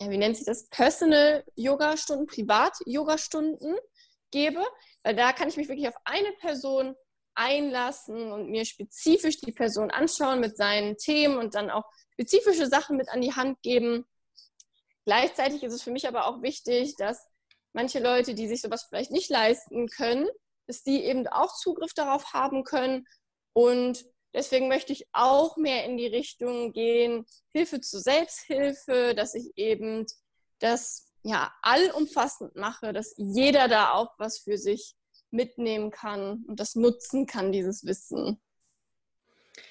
ja, 0.00 0.10
wie 0.10 0.18
nennt 0.18 0.36
sich 0.36 0.46
das, 0.46 0.68
Personal 0.68 1.44
Yoga-Stunden, 1.56 2.26
Privat-Yoga-Stunden 2.26 3.76
gebe, 4.30 4.64
weil 5.02 5.16
da 5.16 5.32
kann 5.32 5.48
ich 5.48 5.56
mich 5.56 5.68
wirklich 5.68 5.88
auf 5.88 5.96
eine 6.04 6.32
Person 6.40 6.94
einlassen 7.34 8.32
und 8.32 8.50
mir 8.50 8.64
spezifisch 8.64 9.40
die 9.40 9.52
Person 9.52 9.90
anschauen 9.90 10.40
mit 10.40 10.56
seinen 10.56 10.96
Themen 10.96 11.38
und 11.38 11.54
dann 11.54 11.70
auch 11.70 11.84
spezifische 12.12 12.66
Sachen 12.66 12.96
mit 12.96 13.08
an 13.10 13.20
die 13.20 13.34
Hand 13.34 13.62
geben. 13.62 14.04
Gleichzeitig 15.04 15.62
ist 15.62 15.72
es 15.72 15.82
für 15.82 15.92
mich 15.92 16.08
aber 16.08 16.26
auch 16.26 16.42
wichtig, 16.42 16.96
dass 16.96 17.26
manche 17.72 18.00
Leute, 18.00 18.34
die 18.34 18.48
sich 18.48 18.60
sowas 18.60 18.86
vielleicht 18.88 19.12
nicht 19.12 19.30
leisten 19.30 19.88
können, 19.88 20.28
dass 20.66 20.82
die 20.82 21.04
eben 21.04 21.26
auch 21.28 21.54
Zugriff 21.56 21.94
darauf 21.94 22.32
haben 22.32 22.64
können. 22.64 23.06
Und 23.52 24.04
deswegen 24.38 24.68
möchte 24.68 24.92
ich 24.92 25.06
auch 25.12 25.56
mehr 25.56 25.84
in 25.84 25.96
die 25.96 26.06
Richtung 26.06 26.72
gehen, 26.72 27.26
Hilfe 27.52 27.80
zur 27.80 28.00
Selbsthilfe, 28.00 29.14
dass 29.16 29.34
ich 29.34 29.52
eben 29.56 30.06
das 30.60 31.12
ja 31.24 31.52
allumfassend 31.60 32.54
mache, 32.54 32.92
dass 32.92 33.14
jeder 33.16 33.66
da 33.66 33.92
auch 33.92 34.14
was 34.18 34.38
für 34.38 34.56
sich 34.56 34.94
mitnehmen 35.30 35.90
kann 35.90 36.44
und 36.46 36.60
das 36.60 36.76
nutzen 36.76 37.26
kann, 37.26 37.52
dieses 37.52 37.84
Wissen. 37.84 38.40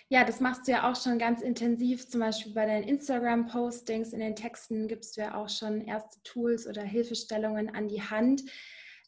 Ja, 0.09 0.25
das 0.25 0.41
machst 0.41 0.67
du 0.67 0.71
ja 0.71 0.89
auch 0.89 1.01
schon 1.01 1.17
ganz 1.17 1.41
intensiv, 1.41 2.09
zum 2.09 2.19
Beispiel 2.19 2.53
bei 2.53 2.65
deinen 2.65 2.87
Instagram-Postings, 2.87 4.11
in 4.11 4.19
den 4.19 4.35
Texten 4.35 4.87
gibst 4.87 5.15
du 5.15 5.21
ja 5.21 5.35
auch 5.35 5.49
schon 5.49 5.81
erste 5.81 6.21
Tools 6.23 6.67
oder 6.67 6.81
Hilfestellungen 6.83 7.73
an 7.73 7.87
die 7.87 8.01
Hand. 8.01 8.43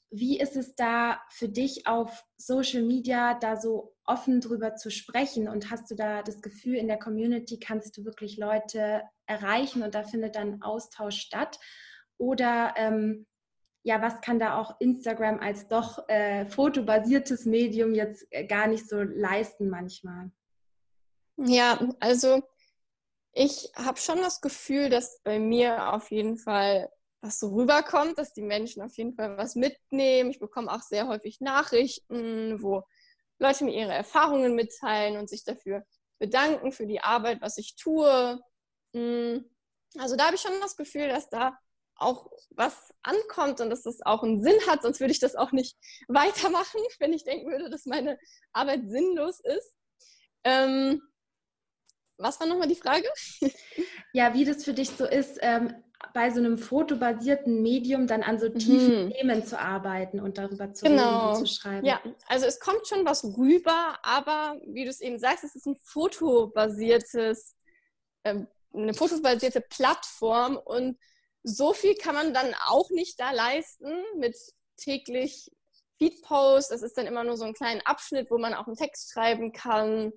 Wie 0.09 0.39
ist 0.39 0.55
es 0.55 0.75
da 0.75 1.21
für 1.29 1.49
dich 1.49 1.85
auf 1.85 2.25
Social 2.37 2.81
Media, 2.81 3.33
da 3.35 3.57
so 3.57 3.93
offen 4.09 4.41
drüber 4.41 4.75
zu 4.75 4.91
sprechen? 4.91 5.47
Und 5.47 5.71
hast 5.71 5.89
du 5.91 5.95
da 5.95 6.21
das 6.23 6.41
Gefühl, 6.41 6.75
in 6.75 6.87
der 6.87 6.99
Community 6.99 7.59
kannst 7.59 7.97
du 7.97 8.05
wirklich 8.05 8.37
Leute 8.37 9.03
erreichen 9.25 9.83
und 9.83 9.95
da 9.95 10.03
findet 10.03 10.35
dann 10.35 10.61
Austausch 10.61 11.19
statt? 11.19 11.59
Oder 12.17 12.73
ähm, 12.75 13.25
ja, 13.83 14.01
was 14.01 14.21
kann 14.21 14.39
da 14.39 14.57
auch 14.59 14.79
Instagram 14.79 15.39
als 15.39 15.67
doch 15.67 16.07
äh, 16.09 16.45
fotobasiertes 16.45 17.45
Medium 17.45 17.95
jetzt 17.95 18.27
äh, 18.31 18.45
gar 18.45 18.67
nicht 18.67 18.87
so 18.89 19.01
leisten 19.01 19.69
manchmal? 19.69 20.31
Ja, 21.37 21.79
also 21.99 22.43
ich 23.31 23.71
habe 23.75 23.97
schon 23.97 24.17
das 24.17 24.41
Gefühl, 24.41 24.89
dass 24.89 25.21
bei 25.23 25.39
mir 25.39 25.93
auf 25.93 26.11
jeden 26.11 26.37
Fall 26.37 26.89
was 27.21 27.39
so 27.39 27.49
rüberkommt, 27.49 28.17
dass 28.17 28.33
die 28.33 28.41
Menschen 28.41 28.81
auf 28.81 28.95
jeden 28.97 29.13
Fall 29.13 29.37
was 29.37 29.55
mitnehmen. 29.55 30.29
Ich 30.29 30.39
bekomme 30.39 30.71
auch 30.71 30.81
sehr 30.81 31.07
häufig 31.07 31.41
Nachrichten, 31.41 32.61
wo 32.61 32.83
Leute 33.39 33.63
mir 33.63 33.73
ihre 33.73 33.93
Erfahrungen 33.93 34.55
mitteilen 34.55 35.17
und 35.17 35.29
sich 35.29 35.43
dafür 35.43 35.83
bedanken 36.19 36.71
für 36.71 36.85
die 36.85 37.01
Arbeit, 37.01 37.41
was 37.41 37.57
ich 37.57 37.75
tue. 37.75 38.39
Hm, 38.93 39.49
also 39.97 40.15
da 40.15 40.25
habe 40.25 40.35
ich 40.35 40.41
schon 40.41 40.59
das 40.61 40.75
Gefühl, 40.75 41.07
dass 41.07 41.29
da 41.29 41.57
auch 41.95 42.29
was 42.51 42.93
ankommt 43.03 43.59
und 43.61 43.69
dass 43.69 43.83
das 43.83 44.01
auch 44.01 44.23
einen 44.23 44.41
Sinn 44.41 44.59
hat, 44.67 44.81
sonst 44.81 44.99
würde 44.99 45.11
ich 45.11 45.19
das 45.19 45.35
auch 45.35 45.51
nicht 45.51 45.77
weitermachen, 46.07 46.81
wenn 46.99 47.13
ich 47.13 47.23
denken 47.23 47.51
würde, 47.51 47.69
dass 47.69 47.85
meine 47.85 48.17
Arbeit 48.53 48.81
sinnlos 48.87 49.39
ist. 49.41 49.73
Ähm, 50.43 51.01
was 52.17 52.39
war 52.39 52.47
nochmal 52.47 52.67
die 52.67 52.75
Frage? 52.75 53.07
Ja, 54.11 54.33
wie 54.33 54.43
das 54.43 54.65
für 54.65 54.73
dich 54.73 54.89
so 54.89 55.05
ist, 55.05 55.37
ähm, 55.41 55.71
bei 56.13 56.31
so 56.31 56.39
einem 56.39 56.57
fotobasierten 56.57 57.61
Medium 57.61 58.07
dann 58.07 58.23
an 58.23 58.39
so 58.39 58.49
tiefen 58.49 59.05
mhm. 59.05 59.11
Themen 59.11 59.45
zu 59.45 59.59
arbeiten 59.59 60.19
und 60.19 60.37
darüber 60.37 60.73
zu, 60.73 60.85
genau. 60.85 61.31
reden, 61.31 61.45
zu 61.45 61.53
schreiben. 61.53 61.85
Ja, 61.85 62.01
also 62.27 62.45
es 62.45 62.59
kommt 62.59 62.87
schon 62.87 63.05
was 63.05 63.23
rüber, 63.37 63.99
aber 64.03 64.59
wie 64.65 64.85
du 64.85 64.89
es 64.89 65.01
eben 65.01 65.19
sagst, 65.19 65.43
es 65.43 65.55
ist 65.55 65.67
ein 65.67 65.75
fotobasiertes, 65.83 67.55
äh, 68.23 68.35
eine 68.73 68.93
fotobasierte 68.93 69.61
Plattform 69.61 70.57
und 70.57 70.97
so 71.43 71.73
viel 71.73 71.95
kann 71.95 72.15
man 72.15 72.33
dann 72.33 72.53
auch 72.67 72.89
nicht 72.89 73.19
da 73.19 73.31
leisten 73.31 73.91
mit 74.17 74.35
täglich 74.77 75.51
Feedposts. 75.97 76.69
Das 76.69 76.81
ist 76.81 76.97
dann 76.97 77.07
immer 77.07 77.23
nur 77.23 77.37
so 77.37 77.45
ein 77.45 77.53
kleiner 77.53 77.81
Abschnitt, 77.85 78.31
wo 78.31 78.37
man 78.37 78.53
auch 78.53 78.67
einen 78.67 78.75
Text 78.75 79.11
schreiben 79.11 79.51
kann. 79.51 80.13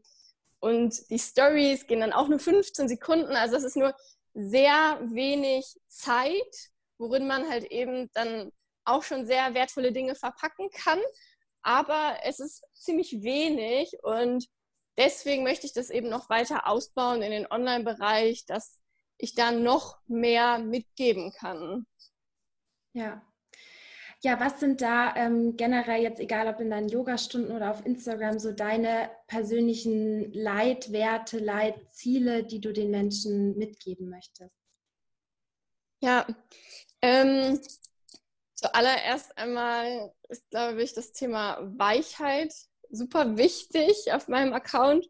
Und 0.60 1.10
die 1.10 1.18
Stories 1.18 1.86
gehen 1.86 2.00
dann 2.00 2.12
auch 2.12 2.28
nur 2.28 2.38
15 2.38 2.88
Sekunden. 2.88 3.32
Also 3.32 3.56
es 3.56 3.64
ist 3.64 3.76
nur 3.76 3.94
sehr 4.34 5.00
wenig 5.02 5.78
Zeit, 5.88 6.70
worin 6.98 7.26
man 7.26 7.48
halt 7.48 7.64
eben 7.64 8.10
dann 8.14 8.52
auch 8.84 9.02
schon 9.02 9.26
sehr 9.26 9.54
wertvolle 9.54 9.92
Dinge 9.92 10.14
verpacken 10.14 10.70
kann. 10.70 11.00
Aber 11.62 12.18
es 12.24 12.40
ist 12.40 12.64
ziemlich 12.74 13.22
wenig 13.22 13.96
und 14.02 14.46
deswegen 14.96 15.44
möchte 15.44 15.66
ich 15.66 15.72
das 15.72 15.90
eben 15.90 16.08
noch 16.08 16.28
weiter 16.28 16.66
ausbauen 16.66 17.22
in 17.22 17.30
den 17.30 17.46
Online-Bereich, 17.50 18.46
dass 18.46 18.80
ich 19.18 19.34
da 19.34 19.52
noch 19.52 19.98
mehr 20.06 20.58
mitgeben 20.58 21.32
kann. 21.32 21.86
Ja. 22.92 23.22
Ja, 24.24 24.38
was 24.38 24.60
sind 24.60 24.80
da 24.80 25.16
ähm, 25.16 25.56
generell 25.56 26.00
jetzt, 26.00 26.20
egal 26.20 26.46
ob 26.46 26.60
in 26.60 26.70
deinen 26.70 26.88
Yoga-Stunden 26.88 27.50
oder 27.50 27.72
auf 27.72 27.84
Instagram, 27.84 28.38
so 28.38 28.52
deine 28.52 29.10
persönlichen 29.26 30.32
Leitwerte, 30.32 31.38
Leitziele, 31.38 32.44
die 32.44 32.60
du 32.60 32.72
den 32.72 32.92
Menschen 32.92 33.58
mitgeben 33.58 34.08
möchtest? 34.08 34.54
Ja, 36.00 36.24
ähm, 37.00 37.60
zuallererst 38.54 39.36
einmal 39.36 40.12
ist, 40.28 40.48
glaube 40.50 40.82
ich, 40.82 40.94
das 40.94 41.12
Thema 41.12 41.58
Weichheit 41.76 42.54
super 42.90 43.36
wichtig 43.36 44.12
auf 44.12 44.28
meinem 44.28 44.52
Account 44.52 45.08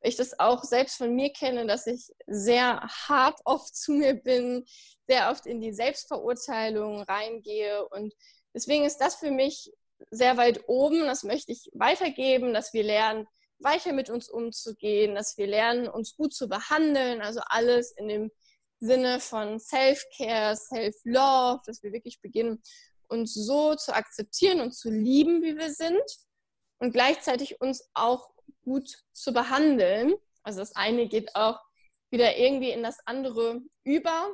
ich 0.00 0.16
das 0.16 0.38
auch 0.38 0.64
selbst 0.64 0.96
von 0.96 1.14
mir 1.14 1.32
kenne, 1.32 1.66
dass 1.66 1.86
ich 1.86 2.12
sehr 2.26 2.80
hart 2.80 3.40
oft 3.44 3.74
zu 3.74 3.92
mir 3.92 4.14
bin, 4.14 4.64
sehr 5.06 5.30
oft 5.30 5.46
in 5.46 5.60
die 5.60 5.72
Selbstverurteilung 5.72 7.02
reingehe. 7.02 7.86
Und 7.88 8.14
deswegen 8.54 8.84
ist 8.84 8.98
das 8.98 9.16
für 9.16 9.30
mich 9.30 9.72
sehr 10.10 10.36
weit 10.36 10.68
oben. 10.68 11.00
Das 11.06 11.22
möchte 11.22 11.52
ich 11.52 11.70
weitergeben, 11.74 12.52
dass 12.52 12.72
wir 12.72 12.82
lernen, 12.82 13.26
weiter 13.58 13.92
mit 13.92 14.10
uns 14.10 14.28
umzugehen, 14.28 15.14
dass 15.14 15.36
wir 15.36 15.46
lernen, 15.46 15.88
uns 15.88 16.16
gut 16.16 16.32
zu 16.32 16.48
behandeln. 16.48 17.20
Also 17.20 17.40
alles 17.46 17.92
in 17.92 18.08
dem 18.08 18.30
Sinne 18.80 19.20
von 19.20 19.58
Self-Care, 19.58 20.56
Self-Love, 20.56 21.62
dass 21.66 21.82
wir 21.82 21.92
wirklich 21.92 22.20
beginnen, 22.20 22.62
uns 23.08 23.34
so 23.34 23.74
zu 23.74 23.94
akzeptieren 23.94 24.60
und 24.60 24.72
zu 24.72 24.90
lieben, 24.90 25.42
wie 25.42 25.56
wir 25.56 25.72
sind. 25.72 26.02
Und 26.78 26.92
gleichzeitig 26.92 27.60
uns 27.60 27.90
auch 27.94 28.30
gut 28.62 28.88
zu 29.12 29.32
behandeln. 29.32 30.14
Also 30.42 30.60
das 30.60 30.76
eine 30.76 31.08
geht 31.08 31.34
auch 31.34 31.60
wieder 32.10 32.36
irgendwie 32.36 32.70
in 32.70 32.82
das 32.82 32.98
andere 33.06 33.60
über. 33.82 34.28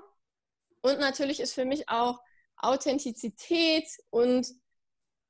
Und 0.82 1.00
natürlich 1.00 1.40
ist 1.40 1.54
für 1.54 1.64
mich 1.64 1.88
auch 1.88 2.20
Authentizität 2.66 3.88
und 4.10 4.48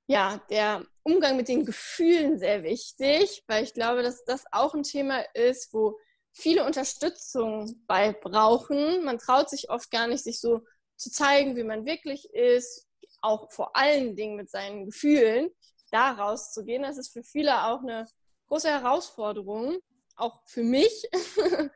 ja, 0.06 0.40
der 0.50 0.86
Umgang 1.02 1.36
mit 1.36 1.48
den 1.48 1.64
Gefühlen 1.64 2.38
sehr 2.38 2.62
wichtig, 2.62 3.42
weil 3.46 3.64
ich 3.64 3.74
glaube, 3.74 4.02
dass 4.02 4.24
das 4.24 4.44
auch 4.52 4.74
ein 4.74 4.82
Thema 4.82 5.20
ist, 5.34 5.72
wo 5.72 5.98
viele 6.32 6.64
Unterstützung 6.64 7.82
bei 7.86 8.12
brauchen. 8.12 9.04
Man 9.04 9.18
traut 9.18 9.48
sich 9.48 9.70
oft 9.70 9.90
gar 9.90 10.06
nicht, 10.06 10.24
sich 10.24 10.40
so 10.40 10.64
zu 10.96 11.10
zeigen, 11.10 11.56
wie 11.56 11.64
man 11.64 11.86
wirklich 11.86 12.28
ist, 12.34 12.86
auch 13.22 13.50
vor 13.50 13.74
allen 13.76 14.16
Dingen 14.16 14.36
mit 14.36 14.50
seinen 14.50 14.86
Gefühlen 14.86 15.50
da 15.90 16.12
rauszugehen. 16.12 16.82
Das 16.82 16.98
ist 16.98 17.12
für 17.12 17.22
viele 17.22 17.64
auch 17.64 17.80
eine 17.80 18.06
große 18.48 18.68
Herausforderung, 18.68 19.78
auch 20.16 20.40
für 20.46 20.62
mich. 20.62 21.08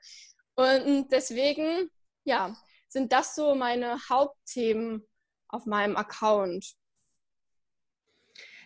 Und 0.54 1.08
deswegen, 1.10 1.90
ja, 2.24 2.54
sind 2.88 3.12
das 3.12 3.34
so 3.34 3.54
meine 3.54 3.98
Hauptthemen 4.08 5.06
auf 5.48 5.66
meinem 5.66 5.96
Account. 5.96 6.74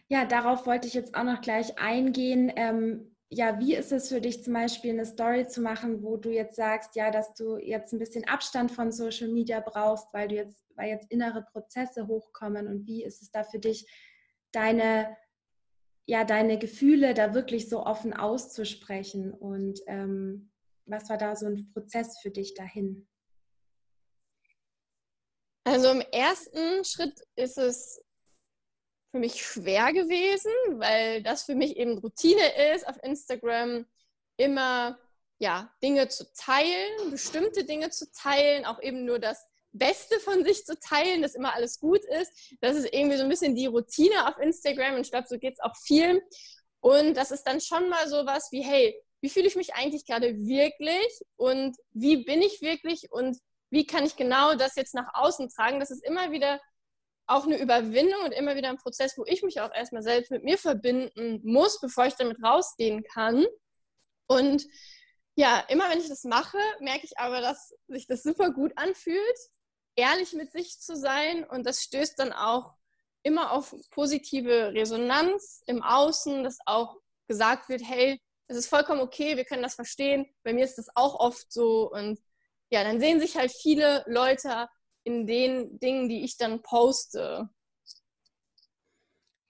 Ja, 0.09 0.25
darauf 0.25 0.67
wollte 0.67 0.89
ich 0.89 0.95
jetzt 0.95 1.15
auch 1.15 1.25
noch 1.25 1.41
gleich 1.41 1.79
eingehen. 1.79 2.53
Ähm, 2.57 3.17
ja, 3.31 3.59
wie 3.59 3.75
ist 3.75 3.93
es 3.93 4.09
für 4.09 4.21
dich 4.21 4.45
zum 4.45 4.53
Beispiel 4.53 4.91
eine 4.91 5.07
Story 5.07 5.47
zu 5.47 5.63
machen, 5.63 6.03
wo 6.03 6.19
du 6.19 6.31
jetzt 6.31 6.57
sagst, 6.57 6.97
ja, 6.97 7.11
dass 7.11 7.33
du 7.35 7.57
jetzt 7.57 7.93
ein 7.93 7.99
bisschen 7.99 8.29
Abstand 8.29 8.73
von 8.73 8.93
Social 8.93 9.29
Media 9.29 9.61
brauchst, 9.61 10.13
weil 10.13 10.29
du 10.29 10.35
jetzt, 10.35 10.67
weil 10.77 10.91
jetzt 10.91 11.11
innere 11.11 11.43
Prozesse 11.51 12.07
hochkommen 12.09 12.69
und 12.69 12.87
wie 12.87 13.03
ist 13.05 13.23
es 13.23 13.31
da 13.31 13.43
für 13.43 13.59
dich, 13.59 13.87
deine 14.53 15.17
ja, 16.07 16.25
deine 16.25 16.59
Gefühle 16.59 17.15
da 17.15 17.35
wirklich 17.35 17.69
so 17.69 17.85
offen 17.85 18.13
auszusprechen 18.13 19.33
und 19.33 19.81
ähm, 19.87 20.51
was 20.85 21.09
war 21.09 21.17
da 21.17 21.37
so 21.37 21.47
ein 21.47 21.71
Prozess 21.73 22.19
für 22.21 22.31
dich 22.31 22.55
dahin? 22.55 23.07
Also 25.65 25.91
im 25.91 26.01
ersten 26.01 26.85
Schritt 26.85 27.21
ist 27.37 27.59
es 27.59 28.03
für 29.13 29.19
mich 29.19 29.45
schwer 29.45 29.93
gewesen, 29.93 30.51
weil 30.79 31.23
das 31.23 31.45
für 31.45 31.55
mich 31.55 31.77
eben 31.77 31.99
Routine 31.99 32.75
ist, 32.75 32.87
auf 32.87 32.97
Instagram 33.03 33.87
immer 34.37 34.99
ja, 35.39 35.73
Dinge 35.83 36.09
zu 36.09 36.25
teilen, 36.35 37.11
bestimmte 37.11 37.65
Dinge 37.65 37.91
zu 37.91 38.11
teilen, 38.13 38.65
auch 38.65 38.81
eben 38.81 39.05
nur 39.05 39.19
das 39.19 39.45
Beste 39.73 40.21
von 40.21 40.45
sich 40.45 40.65
zu 40.65 40.79
teilen, 40.79 41.23
dass 41.23 41.35
immer 41.35 41.55
alles 41.55 41.81
gut 41.81 42.05
ist. 42.05 42.57
Das 42.61 42.77
ist 42.77 42.93
irgendwie 42.93 43.17
so 43.17 43.25
ein 43.25 43.29
bisschen 43.29 43.55
die 43.55 43.67
Routine 43.67 44.29
auf 44.29 44.39
Instagram 44.39 44.95
und 44.95 45.01
ich 45.01 45.11
glaube, 45.11 45.27
so 45.29 45.39
geht 45.39 45.55
es 45.55 45.61
auch 45.61 45.75
vielen. 45.77 46.21
Und 46.81 47.15
das 47.15 47.31
ist 47.31 47.45
dann 47.45 47.61
schon 47.61 47.89
mal 47.89 48.09
so 48.09 48.27
was 48.27 48.51
wie, 48.53 48.63
hey, 48.63 49.01
wie 49.21 49.29
fühle 49.29 49.47
ich 49.47 49.57
mich 49.57 49.75
eigentlich 49.75 50.05
gerade 50.05 50.37
wirklich 50.37 51.21
und 51.37 51.77
wie 51.93 52.25
bin 52.25 52.43
ich 52.43 52.61
wirklich 52.61 53.11
und 53.13 53.39
wie 53.73 53.87
kann 53.87 54.05
ich 54.05 54.17
genau 54.17 54.55
das 54.55 54.77
jetzt 54.77 54.95
nach 54.95 55.15
außen 55.15 55.49
tragen? 55.49 55.81
Das 55.81 55.91
ist 55.91 56.05
immer 56.05 56.31
wieder 56.31 56.61
auch 57.27 57.47
eine 57.47 57.59
Überwindung 57.59 58.23
und 58.23 58.33
immer 58.33 58.55
wieder 58.55 58.69
ein 58.69 58.77
Prozess, 58.77 59.17
wo 59.17 59.25
ich 59.27 59.43
mich 59.43 59.63
auch 59.63 59.73
erstmal 59.75 60.03
selbst 60.03 60.31
mit 60.31 60.45
mir 60.45 60.59
verbinden 60.59 61.41
muss, 61.43 61.81
bevor 61.81 62.05
ich 62.05 62.15
damit 62.15 62.37
rausgehen 62.45 63.03
kann. 63.03 63.47
Und 64.27 64.67
ja, 65.37 65.65
immer 65.71 65.89
wenn 65.89 66.01
ich 66.01 66.09
das 66.09 66.25
mache, 66.25 66.59
merke 66.81 67.07
ich 67.07 67.19
aber, 67.19 67.41
dass 67.41 67.75
sich 67.89 68.07
das 68.07 68.23
super 68.23 68.51
gut 68.51 68.73
anfühlt, 68.77 69.39
ehrlich 69.97 70.35
mit 70.35 70.53
sich 70.53 70.79
zu 70.79 70.95
sein 70.95 71.45
und 71.45 71.65
das 71.65 71.83
stößt 71.83 72.19
dann 72.19 72.35
auch 72.35 72.75
immer 73.23 73.53
auf 73.53 73.75
positive 73.91 74.75
Resonanz 74.75 75.63
im 75.67 75.83
Außen, 75.83 76.45
dass 76.45 76.59
auch 76.67 76.97
gesagt 77.27 77.71
wird, 77.71 77.83
hey, 77.83 78.21
es 78.49 78.59
ist 78.59 78.69
vollkommen 78.69 79.01
okay, 79.01 79.39
wir 79.39 79.47
können 79.47 79.63
das 79.63 79.77
verstehen. 79.77 80.27
Bei 80.43 80.53
mir 80.53 80.67
ist 80.67 80.77
das 80.77 80.95
auch 80.95 81.15
oft 81.21 81.51
so 81.51 81.91
und 81.91 82.19
ja, 82.73 82.83
dann 82.85 83.01
sehen 83.01 83.21
sich 83.21 83.37
halt 83.37 83.53
viele 83.53 84.03
Leute 84.07 84.67
in 85.05 85.27
den 85.27 85.79
Dingen, 85.79 86.09
die 86.09 86.25
ich 86.25 86.39
dann 86.39 86.63
poste. 86.63 87.51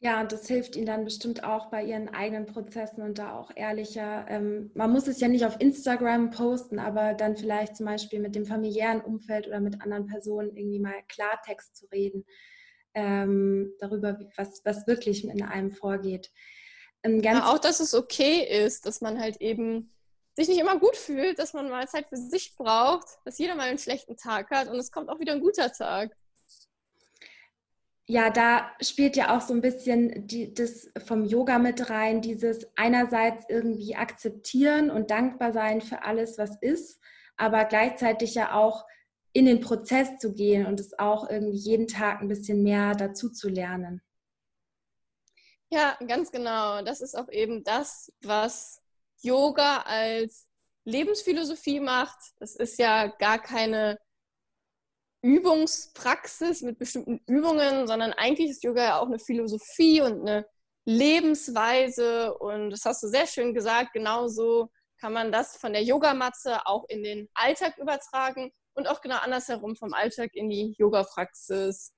Ja, 0.01 0.21
und 0.21 0.33
das 0.33 0.49
hilft 0.49 0.75
Ihnen 0.75 0.87
dann 0.87 1.05
bestimmt 1.05 1.45
auch 1.45 1.71
bei 1.71 1.85
Ihren 1.85 2.09
eigenen 2.09 2.47
Prozessen 2.47 3.03
und 3.03 3.19
da 3.19 3.39
auch 3.39 3.53
ehrlicher. 3.55 4.27
Ähm, 4.29 4.73
man 4.75 4.91
muss 4.91 5.07
es 5.07 5.21
ja 5.21 5.29
nicht 5.29 5.45
auf 5.45 5.61
Instagram 5.61 6.31
posten, 6.31 6.81
aber 6.81 7.15
dann 7.15 7.37
vielleicht 7.37 7.77
zum 7.77 7.87
Beispiel 7.87 8.19
mit 8.19 8.35
dem 8.35 8.45
familiären 8.45 9.01
Umfeld 9.01 9.47
oder 9.47 9.61
mit 9.61 9.81
anderen 9.81 10.07
Personen 10.07 10.57
irgendwie 10.57 10.81
mal 10.81 11.01
Klartext 11.07 11.77
zu 11.77 11.87
reden 11.93 12.25
ähm, 12.95 13.73
darüber, 13.79 14.19
was, 14.37 14.63
was 14.65 14.89
wirklich 14.89 15.23
in 15.23 15.43
einem 15.45 15.71
vorgeht. 15.71 16.33
Ähm, 17.05 17.21
ja, 17.21 17.53
auch, 17.53 17.61
dass 17.61 17.79
es 17.79 17.95
okay 17.95 18.45
ist, 18.65 18.87
dass 18.87 19.01
man 19.01 19.21
halt 19.21 19.41
eben 19.41 19.93
sich 20.35 20.49
nicht 20.49 20.61
immer 20.61 20.79
gut 20.79 20.97
fühlt, 20.97 21.39
dass 21.39 21.53
man 21.53 21.69
mal 21.69 21.87
Zeit 21.89 22.09
für 22.09 22.17
sich 22.17 22.55
braucht, 22.57 23.07
dass 23.25 23.39
jeder 23.39 23.55
mal 23.55 23.69
einen 23.69 23.79
schlechten 23.79 24.17
Tag 24.17 24.51
hat 24.51 24.69
und 24.69 24.77
es 24.77 24.91
kommt 24.91 25.11
auch 25.11 25.21
wieder 25.21 25.33
ein 25.33 25.41
guter 25.41 25.73
Tag. 25.73 26.17
Ja, 28.07 28.31
da 28.31 28.73
spielt 28.81 29.17
ja 29.17 29.37
auch 29.37 29.41
so 29.41 29.55
ein 29.55 29.61
bisschen 29.61 30.27
die, 30.27 30.53
das 30.53 30.91
vom 31.07 31.25
Yoga 31.25 31.59
mit 31.59 31.89
rein, 31.89 32.21
dieses 32.21 32.67
einerseits 32.77 33.45
irgendwie 33.49 33.95
akzeptieren 33.95 34.91
und 34.91 35.11
dankbar 35.11 35.53
sein 35.53 35.81
für 35.81 36.03
alles, 36.03 36.37
was 36.37 36.57
ist, 36.61 37.01
aber 37.37 37.65
gleichzeitig 37.65 38.35
ja 38.35 38.55
auch 38.55 38.87
in 39.33 39.47
den 39.47 39.61
Prozess 39.61 40.19
zu 40.19 40.35
gehen 40.35 40.67
und 40.67 40.81
es 40.81 40.99
auch 40.99 41.31
irgendwie 41.31 41.57
jeden 41.57 41.87
Tag 41.87 42.21
ein 42.21 42.29
bisschen 42.29 42.63
mehr 42.63 42.95
dazu 42.95 43.31
zu 43.31 43.49
lernen. 43.49 44.03
Ja, 45.71 45.97
ganz 46.07 46.31
genau. 46.33 46.83
Das 46.83 47.01
ist 47.01 47.17
auch 47.17 47.31
eben 47.31 47.65
das, 47.65 48.13
was 48.21 48.82
Yoga 49.23 49.83
als 49.83 50.47
Lebensphilosophie 50.85 51.81
macht. 51.81 52.19
Das 52.39 52.57
ist 52.57 52.79
ja 52.79 53.07
gar 53.07 53.39
keine 53.39 53.99
Übungspraxis 55.23 56.63
mit 56.63 56.79
bestimmten 56.79 57.21
Übungen, 57.27 57.87
sondern 57.87 58.13
eigentlich 58.13 58.51
ist 58.51 58.65
Yoga 58.65 58.83
ja 58.83 58.99
auch 58.99 59.07
eine 59.07 59.21
Philosophie 59.21 60.01
und 60.01 60.23
eine 60.23 60.47
Lebensweise. 60.85 62.37
Und 62.39 62.71
das 62.71 62.85
hast 62.85 63.03
du 63.03 63.09
sehr 63.09 63.27
schön 63.27 63.55
gesagt, 63.55 63.93
genauso 63.93 64.71
kann 65.01 65.13
man 65.13 65.33
das 65.33 65.57
von 65.57 65.73
der 65.73 65.83
Yogamatte 65.83 66.67
auch 66.67 66.85
in 66.89 67.03
den 67.03 67.29
Alltag 67.35 67.79
übertragen 67.79 68.53
und 68.75 68.89
auch 68.89 69.01
genau 69.01 69.17
andersherum 69.17 69.77
vom 69.77 69.93
Alltag 69.93 70.31
in 70.35 70.49
die 70.49 70.75
Yoga-Praxis. 70.79 71.93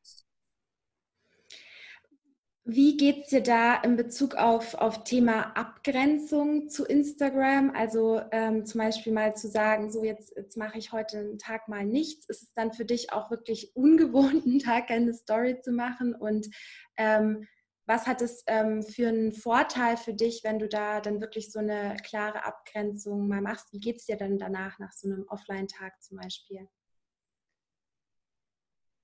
Wie 2.66 2.96
geht 2.96 3.24
es 3.24 3.28
dir 3.28 3.42
da 3.42 3.74
in 3.82 3.94
Bezug 3.96 4.36
auf, 4.36 4.72
auf 4.72 5.04
Thema 5.04 5.54
Abgrenzung 5.54 6.70
zu 6.70 6.86
Instagram? 6.86 7.70
Also 7.74 8.22
ähm, 8.32 8.64
zum 8.64 8.78
Beispiel 8.78 9.12
mal 9.12 9.36
zu 9.36 9.48
sagen, 9.48 9.90
so 9.90 10.02
jetzt, 10.02 10.34
jetzt 10.34 10.56
mache 10.56 10.78
ich 10.78 10.90
heute 10.90 11.18
einen 11.18 11.38
Tag 11.38 11.68
mal 11.68 11.84
nichts. 11.84 12.26
Ist 12.26 12.42
es 12.42 12.54
dann 12.54 12.72
für 12.72 12.86
dich 12.86 13.12
auch 13.12 13.30
wirklich 13.30 13.76
ungewohnt, 13.76 14.46
einen 14.46 14.60
Tag 14.60 14.90
eine 14.90 15.12
Story 15.12 15.60
zu 15.60 15.72
machen? 15.72 16.14
Und 16.14 16.48
ähm, 16.96 17.46
was 17.84 18.06
hat 18.06 18.22
es 18.22 18.42
ähm, 18.46 18.82
für 18.82 19.08
einen 19.08 19.34
Vorteil 19.34 19.98
für 19.98 20.14
dich, 20.14 20.40
wenn 20.42 20.58
du 20.58 20.66
da 20.66 21.02
dann 21.02 21.20
wirklich 21.20 21.52
so 21.52 21.58
eine 21.58 21.98
klare 22.02 22.46
Abgrenzung 22.46 23.28
mal 23.28 23.42
machst? 23.42 23.74
Wie 23.74 23.80
geht 23.80 23.96
es 23.96 24.06
dir 24.06 24.16
dann 24.16 24.38
danach, 24.38 24.78
nach 24.78 24.92
so 24.92 25.06
einem 25.06 25.26
Offline-Tag 25.28 26.02
zum 26.02 26.16
Beispiel? 26.16 26.66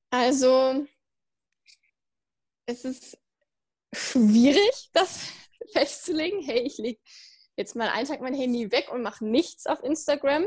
Also, 0.09 0.87
es 2.65 2.87
ist 2.87 3.19
schwierig, 3.93 4.91
das 4.93 5.29
festzulegen. 5.73 6.43
Hey, 6.43 6.61
ich 6.61 6.79
lege 6.79 7.01
jetzt 7.57 7.77
mal 7.77 7.89
einen 7.89 8.07
Tag 8.07 8.21
mein 8.21 8.35
Handy 8.35 8.71
weg 8.73 8.91
und 8.93 9.03
mache 9.03 9.25
nichts 9.25 9.67
auf 9.67 9.83
Instagram. 9.83 10.47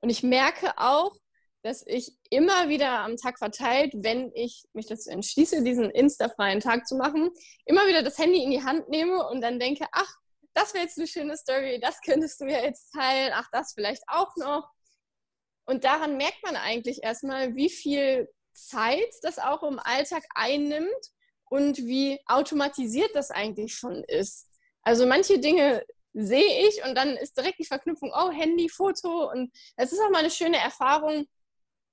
Und 0.00 0.10
ich 0.10 0.22
merke 0.22 0.76
auch, 0.76 1.16
dass 1.62 1.84
ich 1.86 2.12
immer 2.30 2.68
wieder 2.68 3.00
am 3.00 3.16
Tag 3.16 3.38
verteilt, 3.38 3.92
wenn 3.96 4.30
ich 4.34 4.64
mich 4.72 4.86
dazu 4.86 5.10
entschließe, 5.10 5.64
diesen 5.64 5.90
Insta-freien 5.90 6.60
Tag 6.60 6.86
zu 6.86 6.94
machen, 6.94 7.30
immer 7.64 7.88
wieder 7.88 8.04
das 8.04 8.18
Handy 8.18 8.42
in 8.42 8.52
die 8.52 8.62
Hand 8.62 8.88
nehme 8.88 9.26
und 9.28 9.40
dann 9.40 9.58
denke, 9.58 9.86
ach, 9.90 10.14
das 10.54 10.74
wäre 10.74 10.84
jetzt 10.84 10.96
eine 10.96 11.08
schöne 11.08 11.36
Story, 11.36 11.80
das 11.80 12.00
könntest 12.02 12.40
du 12.40 12.46
ja 12.46 12.62
jetzt 12.62 12.92
teilen, 12.92 13.32
ach, 13.34 13.48
das 13.50 13.72
vielleicht 13.74 14.02
auch 14.06 14.34
noch. 14.36 14.70
Und 15.64 15.82
daran 15.82 16.16
merkt 16.16 16.42
man 16.44 16.54
eigentlich 16.54 17.02
erstmal, 17.02 17.56
wie 17.56 17.68
viel 17.68 18.28
Zeit 18.54 19.12
das 19.22 19.38
auch 19.38 19.64
im 19.64 19.80
Alltag 19.80 20.22
einnimmt 20.34 21.10
und 21.48 21.78
wie 21.78 22.20
automatisiert 22.26 23.14
das 23.14 23.30
eigentlich 23.30 23.74
schon 23.74 24.04
ist. 24.04 24.48
Also 24.82 25.06
manche 25.06 25.38
Dinge 25.38 25.84
sehe 26.12 26.68
ich 26.68 26.84
und 26.84 26.94
dann 26.94 27.16
ist 27.16 27.36
direkt 27.36 27.58
die 27.58 27.64
Verknüpfung, 27.64 28.12
oh, 28.14 28.30
Handy, 28.30 28.68
Foto 28.68 29.30
und 29.30 29.52
es 29.76 29.92
ist 29.92 30.00
auch 30.00 30.10
mal 30.10 30.20
eine 30.20 30.30
schöne 30.30 30.58
Erfahrung, 30.58 31.26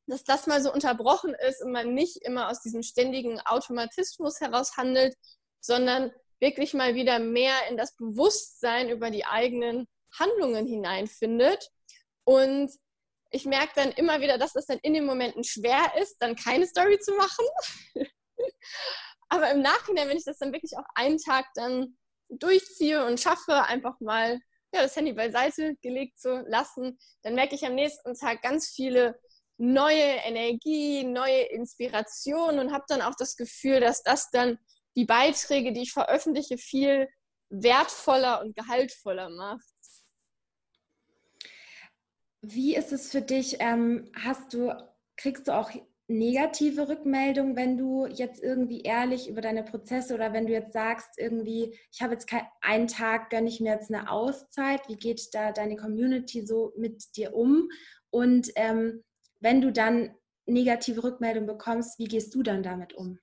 dass 0.08 0.24
das 0.24 0.48
mal 0.48 0.62
so 0.62 0.72
unterbrochen 0.72 1.36
ist 1.48 1.62
und 1.62 1.72
man 1.72 1.94
nicht 1.94 2.18
immer 2.18 2.50
aus 2.50 2.62
diesem 2.62 2.84
ständigen 2.84 3.40
Automatismus 3.42 4.40
heraus 4.40 4.76
handelt, 4.78 5.16
sondern 5.60 6.12
wirklich 6.40 6.74
mal 6.74 6.96
wieder 6.96 7.20
mehr 7.20 7.56
in 7.70 7.78
das 7.78 7.96
Bewusstsein 7.96 8.90
über 8.90 9.12
die 9.12 9.26
eigenen 9.26 9.88
Handlungen 10.20 10.66
hineinfindet. 10.68 11.70
Und 12.26 12.72
ich 13.32 13.46
merke 13.46 13.72
dann 13.76 13.92
immer 13.92 14.22
wieder, 14.22 14.38
dass 14.38 14.56
es 14.56 14.66
dann 14.66 14.80
in 14.80 14.94
den 14.94 15.06
Momenten 15.06 15.44
schwer 15.44 15.94
ist, 16.02 16.18
dann 16.20 16.36
keine 16.36 16.68
Story 16.68 17.00
zu 17.00 17.14
machen. 17.14 17.46
Aber 19.34 19.50
im 19.50 19.64
Nachhinein, 19.64 20.08
wenn 20.10 20.18
ich 20.18 20.26
das 20.26 20.38
dann 20.38 20.54
wirklich 20.54 20.78
auch 20.78 20.86
einen 20.94 21.18
Tag 21.18 21.48
dann 21.56 21.98
durchziehe 22.30 23.04
und 23.04 23.20
schaffe, 23.20 23.64
einfach 23.64 24.00
mal 24.00 24.40
ja, 24.72 24.84
das 24.84 24.96
Handy 24.96 25.14
beiseite 25.14 25.76
gelegt 25.82 26.20
zu 26.20 26.44
lassen, 26.48 27.00
dann 27.24 27.34
merke 27.34 27.56
ich 27.56 27.66
am 27.66 27.74
nächsten 27.74 28.14
Tag 28.14 28.44
ganz 28.44 28.70
viele 28.70 29.20
neue 29.58 30.18
Energie, 30.24 31.04
neue 31.04 31.46
Inspiration 31.46 32.60
und 32.60 32.72
habe 32.72 32.86
dann 32.88 33.02
auch 33.02 33.16
das 33.18 33.36
Gefühl, 33.36 33.80
dass 33.80 34.04
das 34.04 34.30
dann 34.30 34.60
die 34.96 35.06
Beiträge, 35.06 35.74
die 35.74 35.82
ich 35.82 35.94
veröffentliche, 35.94 36.60
viel 36.60 37.10
wertvoller 37.50 38.40
und 38.40 38.56
gehaltvoller 38.56 39.32
macht. 39.32 39.66
Wie 42.42 42.76
ist 42.76 42.92
es 42.92 43.10
für 43.10 43.24
dich? 43.24 43.58
Ähm, 43.62 44.12
hast 44.16 44.54
du, 44.54 44.76
kriegst 45.16 45.48
du 45.48 45.56
auch 45.56 45.72
negative 46.14 46.88
Rückmeldung, 46.88 47.56
wenn 47.56 47.78
du 47.78 48.06
jetzt 48.06 48.42
irgendwie 48.42 48.82
ehrlich 48.82 49.28
über 49.28 49.42
deine 49.42 49.64
Prozesse 49.64 50.14
oder 50.14 50.32
wenn 50.32 50.46
du 50.46 50.54
jetzt 50.54 50.74
sagst, 50.74 51.18
irgendwie, 51.18 51.78
ich 51.92 52.02
habe 52.02 52.14
jetzt 52.14 52.28
einen 52.62 52.88
Tag, 52.88 53.30
gönne 53.30 53.50
ich 53.50 53.60
mir 53.60 53.74
jetzt 53.74 53.92
eine 53.92 54.10
Auszeit, 54.10 54.88
wie 54.88 54.96
geht 54.96 55.34
da 55.34 55.52
deine 55.52 55.76
Community 55.76 56.46
so 56.46 56.72
mit 56.78 57.16
dir 57.18 57.34
um? 57.34 57.70
Und 58.12 58.52
ähm, 58.56 59.04
wenn 59.40 59.62
du 59.62 59.72
dann 59.72 60.16
negative 60.46 61.04
Rückmeldung 61.04 61.48
bekommst, 61.48 61.98
wie 61.98 62.06
gehst 62.06 62.36
du 62.36 62.44
dann 62.44 62.64
damit 62.64 62.94
um? 62.94 63.20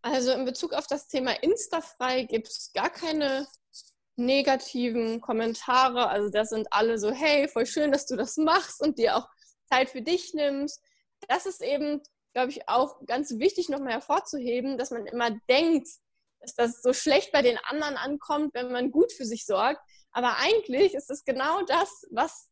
Also 0.00 0.32
in 0.32 0.44
Bezug 0.44 0.72
auf 0.72 0.86
das 0.86 1.08
Thema 1.08 1.32
Instafrei 1.42 2.22
gibt 2.22 2.48
es 2.48 2.70
gar 2.72 2.88
keine 2.88 3.46
negativen 4.16 5.20
Kommentare. 5.20 6.08
Also 6.08 6.30
das 6.30 6.50
sind 6.50 6.66
alle 6.70 6.98
so, 6.98 7.10
hey, 7.10 7.46
voll 7.48 7.66
schön, 7.66 7.92
dass 7.92 8.06
du 8.06 8.16
das 8.16 8.36
machst 8.36 8.80
und 8.80 8.98
dir 8.98 9.16
auch 9.16 9.28
Zeit 9.68 9.90
für 9.90 10.02
dich 10.02 10.34
nimmst. 10.34 10.82
Das 11.28 11.46
ist 11.46 11.62
eben, 11.62 12.02
glaube 12.32 12.50
ich, 12.50 12.68
auch 12.68 13.04
ganz 13.06 13.38
wichtig 13.38 13.68
nochmal 13.68 13.92
hervorzuheben, 13.92 14.78
dass 14.78 14.90
man 14.90 15.06
immer 15.06 15.30
denkt, 15.48 15.88
dass 16.40 16.54
das 16.54 16.82
so 16.82 16.92
schlecht 16.92 17.32
bei 17.32 17.42
den 17.42 17.58
anderen 17.64 17.96
ankommt, 17.96 18.54
wenn 18.54 18.70
man 18.70 18.90
gut 18.90 19.12
für 19.12 19.24
sich 19.24 19.44
sorgt. 19.44 19.80
Aber 20.12 20.36
eigentlich 20.38 20.94
ist 20.94 21.10
es 21.10 21.24
genau 21.24 21.62
das, 21.62 22.06
was 22.10 22.48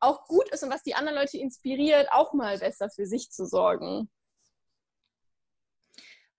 auch 0.00 0.26
gut 0.26 0.48
ist 0.50 0.62
und 0.62 0.70
was 0.70 0.82
die 0.82 0.94
anderen 0.94 1.18
Leute 1.18 1.38
inspiriert, 1.38 2.10
auch 2.12 2.32
mal 2.32 2.58
besser 2.58 2.90
für 2.90 3.06
sich 3.06 3.30
zu 3.30 3.46
sorgen. 3.46 4.10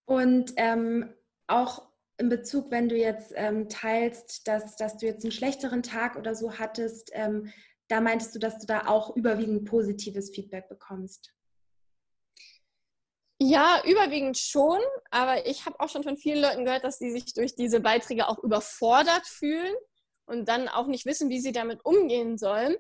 Und 0.06 0.54
ähm, 0.58 1.14
auch 1.48 1.88
in 2.18 2.30
Bezug, 2.30 2.72
wenn 2.72 2.90
du 2.90 2.96
jetzt 2.98 3.34
ähm, 3.36 3.70
teilst, 3.70 4.48
dass, 4.48 4.76
dass 4.76 4.98
du 4.98 5.06
jetzt 5.06 5.24
einen 5.24 5.32
schlechteren 5.32 5.82
Tag 5.82 6.16
oder 6.18 6.36
so 6.36 6.60
hattest, 6.60 7.10
ähm, 7.14 7.52
da 7.88 8.02
meintest 8.02 8.36
du, 8.36 8.40
dass 8.40 8.60
du 8.60 8.66
da 8.66 8.88
auch 8.88 9.16
überwiegend 9.16 9.66
positives 9.66 10.32
Feedback 10.32 10.70
bekommst. 10.70 11.34
Ja, 13.40 13.82
überwiegend 13.86 14.38
schon, 14.38 14.80
aber 15.12 15.46
ich 15.46 15.66
habe 15.66 15.80
auch 15.80 15.90
schon 15.90 16.04
von 16.04 16.16
vielen 16.18 16.42
Leuten 16.42 16.66
gehört, 16.66 16.86
dass 16.86 17.00
sie 17.00 17.12
sich 17.12 17.34
durch 17.34 17.56
diese 17.56 17.82
Beiträge 17.82 18.30
auch 18.30 18.40
überfordert 18.40 19.28
fühlen 19.28 19.76
und 20.26 20.48
dann 20.48 20.70
auch 20.70 20.88
nicht 20.88 21.06
wissen, 21.06 21.30
wie 21.30 21.42
sie 21.42 21.52
damit 21.52 21.84
umgehen 21.84 22.38
sollen. 22.38 22.78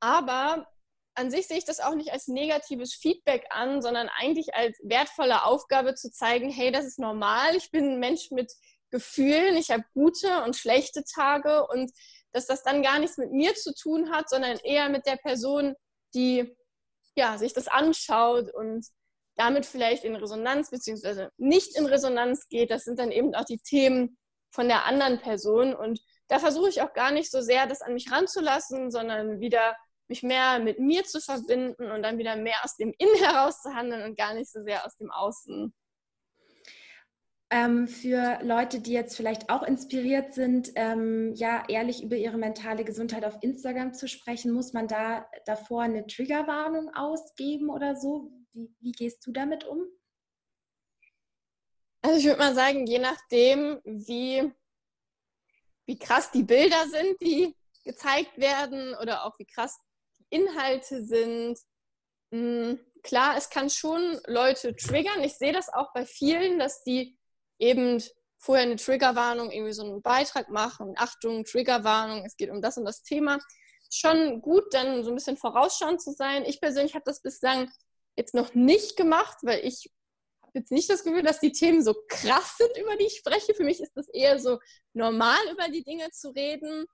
Aber 0.00 0.66
an 1.14 1.30
sich 1.30 1.46
sehe 1.46 1.58
ich 1.58 1.64
das 1.64 1.80
auch 1.80 1.94
nicht 1.94 2.12
als 2.12 2.28
negatives 2.28 2.94
Feedback 2.94 3.46
an, 3.50 3.82
sondern 3.82 4.08
eigentlich 4.08 4.54
als 4.54 4.78
wertvolle 4.82 5.44
Aufgabe 5.44 5.94
zu 5.94 6.10
zeigen, 6.10 6.50
hey, 6.50 6.70
das 6.72 6.84
ist 6.84 6.98
normal, 6.98 7.56
ich 7.56 7.70
bin 7.70 7.92
ein 7.92 7.98
Mensch 8.00 8.30
mit 8.30 8.52
Gefühlen, 8.90 9.56
ich 9.56 9.70
habe 9.70 9.84
gute 9.94 10.42
und 10.44 10.56
schlechte 10.56 11.04
Tage 11.04 11.66
und 11.66 11.92
dass 12.32 12.46
das 12.46 12.62
dann 12.62 12.82
gar 12.82 12.98
nichts 12.98 13.18
mit 13.18 13.32
mir 13.32 13.54
zu 13.54 13.74
tun 13.74 14.10
hat, 14.10 14.28
sondern 14.28 14.58
eher 14.58 14.88
mit 14.88 15.06
der 15.06 15.16
Person, 15.16 15.74
die 16.14 16.56
ja, 17.16 17.36
sich 17.38 17.52
das 17.52 17.68
anschaut 17.68 18.52
und 18.54 18.86
damit 19.36 19.66
vielleicht 19.66 20.04
in 20.04 20.16
Resonanz 20.16 20.70
bzw. 20.70 21.28
nicht 21.36 21.76
in 21.76 21.86
Resonanz 21.86 22.48
geht. 22.48 22.70
Das 22.70 22.84
sind 22.84 22.98
dann 22.98 23.12
eben 23.12 23.34
auch 23.34 23.44
die 23.44 23.58
Themen 23.58 24.18
von 24.50 24.68
der 24.68 24.84
anderen 24.84 25.20
Person. 25.20 25.74
Und 25.74 26.00
da 26.28 26.38
versuche 26.38 26.68
ich 26.68 26.82
auch 26.82 26.92
gar 26.92 27.12
nicht 27.12 27.30
so 27.30 27.40
sehr, 27.40 27.66
das 27.66 27.82
an 27.82 27.94
mich 27.94 28.10
ranzulassen, 28.10 28.90
sondern 28.90 29.40
wieder 29.40 29.76
mich 30.08 30.22
mehr 30.22 30.58
mit 30.58 30.78
mir 30.78 31.04
zu 31.04 31.20
verbinden 31.20 31.90
und 31.90 32.02
dann 32.02 32.18
wieder 32.18 32.34
mehr 32.36 32.64
aus 32.64 32.76
dem 32.76 32.94
Innen 32.98 33.14
heraus 33.22 33.62
zu 33.62 33.74
handeln 33.74 34.02
und 34.02 34.16
gar 34.16 34.34
nicht 34.34 34.50
so 34.50 34.62
sehr 34.62 34.84
aus 34.84 34.96
dem 34.96 35.10
Außen. 35.10 35.74
Ähm, 37.50 37.88
für 37.88 38.40
Leute, 38.42 38.80
die 38.80 38.92
jetzt 38.92 39.16
vielleicht 39.16 39.48
auch 39.48 39.62
inspiriert 39.62 40.34
sind, 40.34 40.70
ähm, 40.74 41.32
ja, 41.34 41.64
ehrlich 41.68 42.02
über 42.02 42.16
ihre 42.16 42.36
mentale 42.36 42.84
Gesundheit 42.84 43.24
auf 43.24 43.38
Instagram 43.40 43.94
zu 43.94 44.06
sprechen, 44.06 44.52
muss 44.52 44.74
man 44.74 44.86
da 44.86 45.26
davor 45.46 45.82
eine 45.82 46.06
Triggerwarnung 46.06 46.94
ausgeben 46.94 47.70
oder 47.70 47.96
so? 47.96 48.30
Wie, 48.52 48.70
wie 48.80 48.92
gehst 48.92 49.26
du 49.26 49.32
damit 49.32 49.64
um? 49.64 49.82
Also 52.02 52.18
ich 52.18 52.26
würde 52.26 52.38
mal 52.38 52.54
sagen, 52.54 52.86
je 52.86 52.98
nachdem, 52.98 53.80
wie, 53.84 54.52
wie 55.86 55.98
krass 55.98 56.30
die 56.30 56.44
Bilder 56.44 56.86
sind, 56.88 57.20
die 57.22 57.56
gezeigt 57.82 58.36
werden 58.36 58.94
oder 59.00 59.24
auch 59.24 59.38
wie 59.38 59.46
krass 59.46 59.78
die 60.18 60.26
Inhalte 60.28 61.02
sind. 61.02 61.58
Mh, 62.30 62.38
hm, 62.40 62.80
klar, 63.02 63.36
es 63.36 63.48
kann 63.48 63.70
schon 63.70 64.20
Leute 64.26 64.76
triggern. 64.76 65.22
Ich 65.22 65.38
sehe 65.38 65.52
das 65.52 65.72
auch 65.72 65.92
bei 65.94 66.04
vielen, 66.04 66.58
dass 66.58 66.84
die 66.84 67.17
eben 67.58 68.02
vorher 68.38 68.64
eine 68.64 68.76
Triggerwarnung, 68.76 69.50
irgendwie 69.50 69.72
so 69.72 69.82
einen 69.82 70.02
Beitrag 70.02 70.48
machen. 70.48 70.94
Achtung, 70.96 71.44
Triggerwarnung, 71.44 72.24
es 72.24 72.36
geht 72.36 72.50
um 72.50 72.62
das 72.62 72.78
und 72.78 72.84
das 72.84 73.02
Thema. 73.02 73.38
Schon 73.90 74.40
gut, 74.40 74.72
dann 74.72 75.02
so 75.02 75.10
ein 75.10 75.14
bisschen 75.14 75.36
vorausschauend 75.36 76.00
zu 76.00 76.12
sein. 76.12 76.44
Ich 76.44 76.60
persönlich 76.60 76.94
habe 76.94 77.04
das 77.04 77.20
bislang 77.22 77.70
jetzt 78.16 78.34
noch 78.34 78.54
nicht 78.54 78.96
gemacht, 78.96 79.38
weil 79.42 79.64
ich 79.64 79.90
habe 80.42 80.58
jetzt 80.58 80.72
nicht 80.72 80.90
das 80.90 81.04
Gefühl, 81.04 81.22
dass 81.22 81.40
die 81.40 81.52
Themen 81.52 81.82
so 81.82 81.94
krass 82.08 82.56
sind, 82.58 82.76
über 82.78 82.96
die 82.96 83.06
ich 83.06 83.18
spreche. 83.18 83.54
Für 83.54 83.64
mich 83.64 83.80
ist 83.80 83.92
das 83.94 84.08
eher 84.08 84.38
so 84.38 84.58
normal, 84.92 85.38
über 85.52 85.68
die 85.68 85.82
Dinge 85.82 86.10
zu 86.10 86.30
reden. 86.30 86.86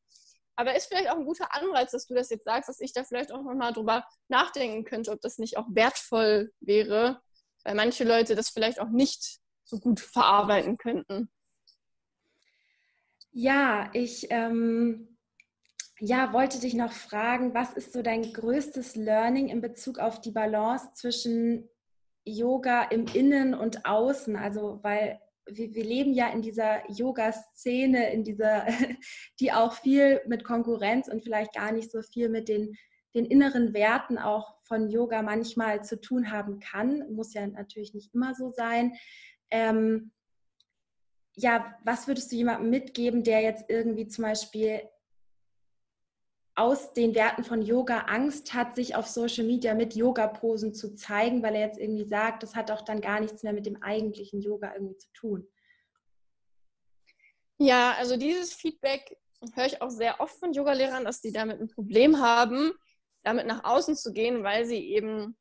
Aber 0.56 0.76
ist 0.76 0.86
vielleicht 0.86 1.10
auch 1.10 1.16
ein 1.16 1.24
guter 1.24 1.52
Anreiz, 1.52 1.90
dass 1.90 2.06
du 2.06 2.14
das 2.14 2.30
jetzt 2.30 2.44
sagst, 2.44 2.68
dass 2.68 2.80
ich 2.80 2.92
da 2.92 3.02
vielleicht 3.04 3.32
auch 3.32 3.42
nochmal 3.42 3.72
drüber 3.72 4.04
nachdenken 4.28 4.84
könnte, 4.84 5.10
ob 5.10 5.20
das 5.20 5.38
nicht 5.38 5.56
auch 5.56 5.66
wertvoll 5.68 6.52
wäre, 6.60 7.20
weil 7.64 7.74
manche 7.74 8.04
Leute 8.04 8.36
das 8.36 8.50
vielleicht 8.50 8.80
auch 8.80 8.90
nicht 8.90 9.40
so 9.74 9.80
gut 9.80 10.00
verarbeiten 10.00 10.78
könnten. 10.78 11.28
Ja, 13.32 13.90
ich 13.92 14.28
ähm, 14.30 15.14
ja, 15.98 16.32
wollte 16.32 16.60
dich 16.60 16.74
noch 16.74 16.92
fragen, 16.92 17.54
was 17.54 17.72
ist 17.72 17.92
so 17.92 18.02
dein 18.02 18.32
größtes 18.32 18.96
Learning 18.96 19.48
in 19.48 19.60
Bezug 19.60 19.98
auf 19.98 20.20
die 20.20 20.32
Balance 20.32 20.88
zwischen 20.94 21.68
Yoga 22.24 22.82
im 22.84 23.06
Innen 23.12 23.54
und 23.54 23.86
Außen? 23.86 24.36
Also, 24.36 24.80
weil 24.82 25.20
wir, 25.46 25.74
wir 25.74 25.84
leben 25.84 26.12
ja 26.12 26.28
in 26.28 26.42
dieser 26.42 26.88
Yoga-Szene, 26.90 28.12
in 28.12 28.24
dieser, 28.24 28.66
die 29.40 29.52
auch 29.52 29.74
viel 29.74 30.20
mit 30.26 30.44
Konkurrenz 30.44 31.08
und 31.08 31.22
vielleicht 31.22 31.54
gar 31.54 31.72
nicht 31.72 31.90
so 31.90 32.02
viel 32.02 32.28
mit 32.28 32.48
den, 32.48 32.74
den 33.14 33.24
inneren 33.24 33.72
Werten 33.72 34.18
auch 34.18 34.56
von 34.64 34.90
Yoga 34.90 35.22
manchmal 35.22 35.84
zu 35.84 36.00
tun 36.00 36.30
haben 36.30 36.58
kann. 36.58 37.12
Muss 37.12 37.34
ja 37.34 37.46
natürlich 37.46 37.94
nicht 37.94 38.14
immer 38.14 38.34
so 38.34 38.50
sein. 38.50 38.94
Ähm, 39.50 40.12
ja, 41.36 41.76
was 41.84 42.06
würdest 42.06 42.30
du 42.30 42.36
jemandem 42.36 42.70
mitgeben, 42.70 43.24
der 43.24 43.40
jetzt 43.40 43.64
irgendwie 43.68 44.06
zum 44.06 44.24
Beispiel 44.24 44.88
aus 46.56 46.92
den 46.92 47.14
Werten 47.14 47.42
von 47.42 47.62
Yoga 47.62 48.00
Angst 48.02 48.54
hat, 48.54 48.76
sich 48.76 48.94
auf 48.94 49.08
Social 49.08 49.44
Media 49.44 49.74
mit 49.74 49.96
Yoga-Posen 49.96 50.72
zu 50.72 50.94
zeigen, 50.94 51.42
weil 51.42 51.56
er 51.56 51.66
jetzt 51.66 51.78
irgendwie 51.78 52.04
sagt, 52.04 52.44
das 52.44 52.54
hat 52.54 52.70
auch 52.70 52.82
dann 52.82 53.00
gar 53.00 53.18
nichts 53.18 53.42
mehr 53.42 53.52
mit 53.52 53.66
dem 53.66 53.82
eigentlichen 53.82 54.40
Yoga 54.40 54.72
irgendwie 54.72 54.96
zu 54.96 55.08
tun? 55.12 55.48
Ja, 57.58 57.94
also 57.98 58.16
dieses 58.16 58.52
Feedback 58.54 59.16
höre 59.54 59.66
ich 59.66 59.82
auch 59.82 59.90
sehr 59.90 60.20
oft 60.20 60.38
von 60.38 60.52
Yogalehrern, 60.52 61.04
dass 61.04 61.20
die 61.20 61.32
damit 61.32 61.60
ein 61.60 61.68
Problem 61.68 62.20
haben, 62.20 62.72
damit 63.24 63.46
nach 63.46 63.64
außen 63.64 63.96
zu 63.96 64.12
gehen, 64.12 64.44
weil 64.44 64.64
sie 64.64 64.78
eben 64.78 65.36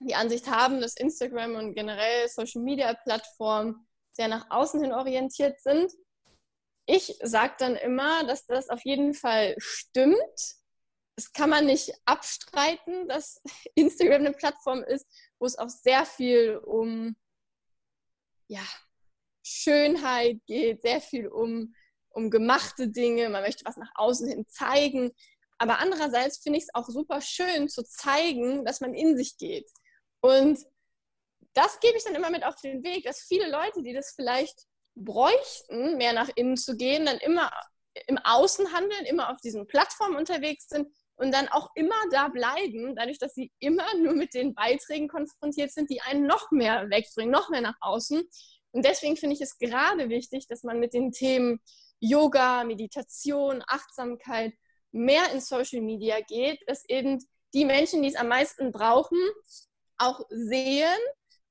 die 0.00 0.14
Ansicht 0.14 0.48
haben, 0.50 0.80
dass 0.80 0.96
Instagram 0.96 1.54
und 1.54 1.74
generell 1.74 2.28
Social-Media-Plattformen 2.28 3.86
sehr 4.12 4.28
nach 4.28 4.46
außen 4.50 4.80
hin 4.80 4.92
orientiert 4.92 5.60
sind. 5.60 5.92
Ich 6.86 7.16
sage 7.22 7.54
dann 7.58 7.76
immer, 7.76 8.24
dass 8.24 8.46
das 8.46 8.68
auf 8.68 8.84
jeden 8.84 9.14
Fall 9.14 9.54
stimmt. 9.58 10.56
Das 11.16 11.32
kann 11.32 11.50
man 11.50 11.66
nicht 11.66 11.92
abstreiten, 12.04 13.08
dass 13.08 13.40
Instagram 13.74 14.20
eine 14.20 14.32
Plattform 14.32 14.82
ist, 14.82 15.06
wo 15.38 15.46
es 15.46 15.58
auch 15.58 15.68
sehr 15.68 16.04
viel 16.04 16.56
um 16.58 17.16
ja, 18.48 18.66
Schönheit 19.42 20.40
geht, 20.46 20.82
sehr 20.82 21.00
viel 21.00 21.28
um, 21.28 21.74
um 22.10 22.30
gemachte 22.30 22.88
Dinge. 22.88 23.28
Man 23.30 23.42
möchte 23.42 23.64
was 23.64 23.76
nach 23.76 23.92
außen 23.94 24.28
hin 24.28 24.46
zeigen. 24.48 25.12
Aber 25.58 25.78
andererseits 25.78 26.38
finde 26.38 26.58
ich 26.58 26.64
es 26.64 26.74
auch 26.74 26.88
super 26.88 27.20
schön 27.20 27.68
zu 27.68 27.84
zeigen, 27.84 28.64
dass 28.64 28.80
man 28.80 28.92
in 28.92 29.16
sich 29.16 29.38
geht. 29.38 29.70
Und 30.24 30.58
das 31.52 31.80
gebe 31.80 31.98
ich 31.98 32.04
dann 32.04 32.14
immer 32.14 32.30
mit 32.30 32.44
auf 32.44 32.56
den 32.56 32.82
Weg, 32.82 33.04
dass 33.04 33.20
viele 33.20 33.50
Leute, 33.50 33.82
die 33.82 33.92
das 33.92 34.14
vielleicht 34.16 34.58
bräuchten, 34.94 35.98
mehr 35.98 36.14
nach 36.14 36.30
innen 36.34 36.56
zu 36.56 36.78
gehen, 36.78 37.04
dann 37.04 37.18
immer 37.18 37.52
im 38.06 38.16
Außen 38.16 38.72
handeln, 38.72 39.04
immer 39.04 39.30
auf 39.30 39.36
diesen 39.42 39.66
Plattformen 39.66 40.16
unterwegs 40.16 40.66
sind 40.66 40.88
und 41.16 41.30
dann 41.30 41.48
auch 41.48 41.68
immer 41.74 42.00
da 42.10 42.28
bleiben, 42.28 42.96
dadurch, 42.96 43.18
dass 43.18 43.34
sie 43.34 43.52
immer 43.58 43.84
nur 43.98 44.14
mit 44.14 44.32
den 44.32 44.54
Beiträgen 44.54 45.08
konfrontiert 45.08 45.72
sind, 45.72 45.90
die 45.90 46.00
einen 46.00 46.26
noch 46.26 46.50
mehr 46.50 46.88
wegbringen, 46.88 47.30
noch 47.30 47.50
mehr 47.50 47.60
nach 47.60 47.76
außen. 47.82 48.22
Und 48.70 48.84
deswegen 48.86 49.18
finde 49.18 49.34
ich 49.34 49.42
es 49.42 49.58
gerade 49.58 50.08
wichtig, 50.08 50.46
dass 50.48 50.62
man 50.62 50.80
mit 50.80 50.94
den 50.94 51.12
Themen 51.12 51.60
Yoga, 52.00 52.64
Meditation, 52.64 53.62
Achtsamkeit 53.66 54.54
mehr 54.90 55.30
in 55.34 55.42
Social 55.42 55.82
Media 55.82 56.22
geht, 56.22 56.60
dass 56.66 56.88
eben 56.88 57.22
die 57.52 57.66
Menschen, 57.66 58.00
die 58.00 58.08
es 58.08 58.16
am 58.16 58.28
meisten 58.28 58.72
brauchen, 58.72 59.18
auch 59.98 60.20
sehen 60.30 60.98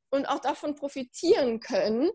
und 0.09 0.25
auch 0.27 0.39
davon 0.39 0.75
profitieren 0.75 1.59
können. 1.59 2.11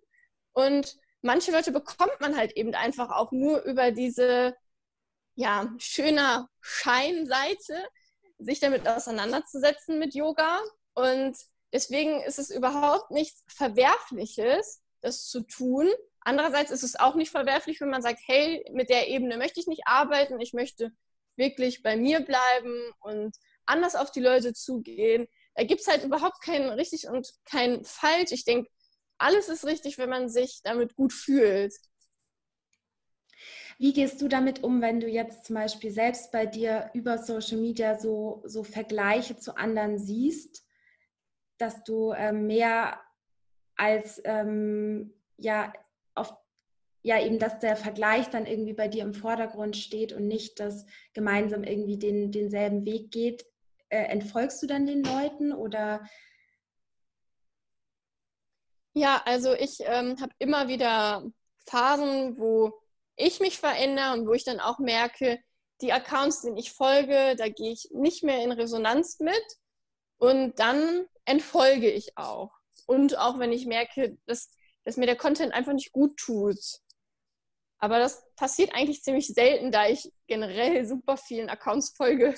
Und 0.52 0.96
manche 1.22 1.52
Leute 1.52 1.72
bekommt 1.72 2.20
man 2.20 2.36
halt 2.36 2.56
eben 2.56 2.74
einfach 2.74 3.10
auch 3.10 3.32
nur 3.32 3.62
über 3.64 3.90
diese 3.90 4.54
ja, 5.34 5.72
schöner 5.78 6.48
Scheinseite, 6.60 7.88
sich 8.38 8.60
damit 8.60 8.88
auseinanderzusetzen 8.88 9.98
mit 9.98 10.14
Yoga. 10.14 10.60
Und 10.94 11.36
deswegen 11.72 12.22
ist 12.22 12.38
es 12.38 12.50
überhaupt 12.50 13.10
nichts 13.10 13.44
Verwerfliches, 13.48 14.82
das 15.00 15.26
zu 15.26 15.42
tun. 15.42 15.88
Andererseits 16.20 16.70
ist 16.70 16.82
es 16.82 16.96
auch 16.96 17.14
nicht 17.14 17.30
verwerflich, 17.30 17.80
wenn 17.80 17.90
man 17.90 18.02
sagt, 18.02 18.20
hey, 18.26 18.64
mit 18.72 18.90
der 18.90 19.08
Ebene 19.08 19.38
möchte 19.38 19.60
ich 19.60 19.66
nicht 19.66 19.82
arbeiten, 19.86 20.40
ich 20.40 20.52
möchte 20.52 20.92
wirklich 21.36 21.82
bei 21.82 21.96
mir 21.96 22.20
bleiben 22.20 22.92
und 23.00 23.36
anders 23.64 23.94
auf 23.94 24.10
die 24.10 24.20
Leute 24.20 24.52
zugehen 24.54 25.28
da 25.58 25.64
gibt 25.64 25.80
es 25.80 25.88
halt 25.88 26.04
überhaupt 26.04 26.40
kein 26.40 26.68
richtig 26.68 27.08
und 27.08 27.34
kein 27.44 27.84
falsch. 27.84 28.30
Ich 28.30 28.44
denke, 28.44 28.70
alles 29.18 29.48
ist 29.48 29.66
richtig, 29.66 29.98
wenn 29.98 30.08
man 30.08 30.28
sich 30.28 30.60
damit 30.62 30.94
gut 30.94 31.12
fühlt. 31.12 31.74
Wie 33.76 33.92
gehst 33.92 34.22
du 34.22 34.28
damit 34.28 34.62
um, 34.62 34.80
wenn 34.80 35.00
du 35.00 35.08
jetzt 35.08 35.46
zum 35.46 35.56
Beispiel 35.56 35.90
selbst 35.90 36.30
bei 36.30 36.46
dir 36.46 36.90
über 36.94 37.18
Social 37.18 37.58
Media 37.58 37.98
so, 37.98 38.40
so 38.46 38.62
Vergleiche 38.62 39.36
zu 39.36 39.56
anderen 39.56 39.98
siehst, 39.98 40.64
dass 41.58 41.82
du 41.82 42.12
ähm, 42.12 42.46
mehr 42.46 43.00
als 43.74 44.22
ähm, 44.24 45.12
ja 45.38 45.72
auf 46.14 46.32
ja 47.02 47.20
eben, 47.20 47.40
dass 47.40 47.58
der 47.58 47.74
Vergleich 47.74 48.30
dann 48.30 48.46
irgendwie 48.46 48.74
bei 48.74 48.86
dir 48.86 49.02
im 49.02 49.14
Vordergrund 49.14 49.76
steht 49.76 50.12
und 50.12 50.28
nicht, 50.28 50.60
dass 50.60 50.86
gemeinsam 51.14 51.64
irgendwie 51.64 51.98
den, 51.98 52.30
denselben 52.30 52.84
Weg 52.84 53.10
geht 53.10 53.44
äh, 53.88 54.04
entfolgst 54.04 54.62
du 54.62 54.66
dann 54.66 54.86
den 54.86 55.02
Leuten 55.02 55.52
oder? 55.52 56.06
Ja, 58.94 59.22
also 59.24 59.54
ich 59.54 59.78
ähm, 59.80 60.20
habe 60.20 60.32
immer 60.38 60.68
wieder 60.68 61.24
Phasen, 61.66 62.38
wo 62.38 62.72
ich 63.16 63.40
mich 63.40 63.58
verändere 63.58 64.12
und 64.14 64.26
wo 64.26 64.32
ich 64.32 64.44
dann 64.44 64.60
auch 64.60 64.78
merke, 64.78 65.38
die 65.80 65.92
Accounts, 65.92 66.42
denen 66.42 66.56
ich 66.56 66.72
folge, 66.72 67.36
da 67.36 67.48
gehe 67.48 67.72
ich 67.72 67.88
nicht 67.92 68.24
mehr 68.24 68.42
in 68.42 68.52
Resonanz 68.52 69.20
mit 69.20 69.44
und 70.18 70.58
dann 70.58 71.06
entfolge 71.24 71.90
ich 71.90 72.16
auch. 72.16 72.50
Und 72.86 73.18
auch 73.18 73.38
wenn 73.38 73.52
ich 73.52 73.66
merke, 73.66 74.16
dass, 74.26 74.50
dass 74.84 74.96
mir 74.96 75.06
der 75.06 75.16
Content 75.16 75.52
einfach 75.52 75.72
nicht 75.72 75.92
gut 75.92 76.16
tut. 76.16 76.58
Aber 77.78 77.98
das 77.98 78.24
passiert 78.34 78.74
eigentlich 78.74 79.02
ziemlich 79.02 79.28
selten, 79.28 79.70
da 79.70 79.88
ich 79.88 80.12
generell 80.26 80.84
super 80.86 81.16
vielen 81.16 81.48
Accounts 81.48 81.94
folge, 81.96 82.34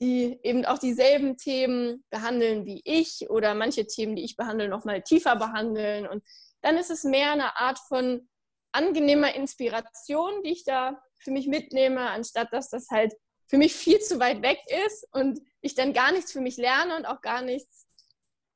die 0.00 0.38
eben 0.42 0.64
auch 0.64 0.78
dieselben 0.78 1.36
Themen 1.36 2.04
behandeln 2.10 2.64
wie 2.64 2.80
ich 2.84 3.28
oder 3.28 3.54
manche 3.54 3.86
Themen, 3.86 4.16
die 4.16 4.24
ich 4.24 4.36
behandle, 4.36 4.68
nochmal 4.68 5.02
tiefer 5.02 5.36
behandeln. 5.36 6.06
Und 6.06 6.24
dann 6.62 6.78
ist 6.78 6.90
es 6.90 7.04
mehr 7.04 7.32
eine 7.32 7.58
Art 7.58 7.78
von 7.78 8.28
angenehmer 8.72 9.34
Inspiration, 9.34 10.42
die 10.42 10.52
ich 10.52 10.64
da 10.64 11.02
für 11.18 11.30
mich 11.30 11.48
mitnehme, 11.48 12.08
anstatt 12.08 12.52
dass 12.52 12.70
das 12.70 12.88
halt 12.90 13.14
für 13.46 13.58
mich 13.58 13.74
viel 13.74 13.98
zu 14.00 14.20
weit 14.20 14.42
weg 14.42 14.60
ist 14.86 15.06
und 15.12 15.40
ich 15.60 15.74
dann 15.74 15.92
gar 15.92 16.12
nichts 16.12 16.32
für 16.32 16.40
mich 16.40 16.56
lerne 16.56 16.96
und 16.96 17.04
auch 17.04 17.20
gar 17.20 17.42
nichts 17.42 17.86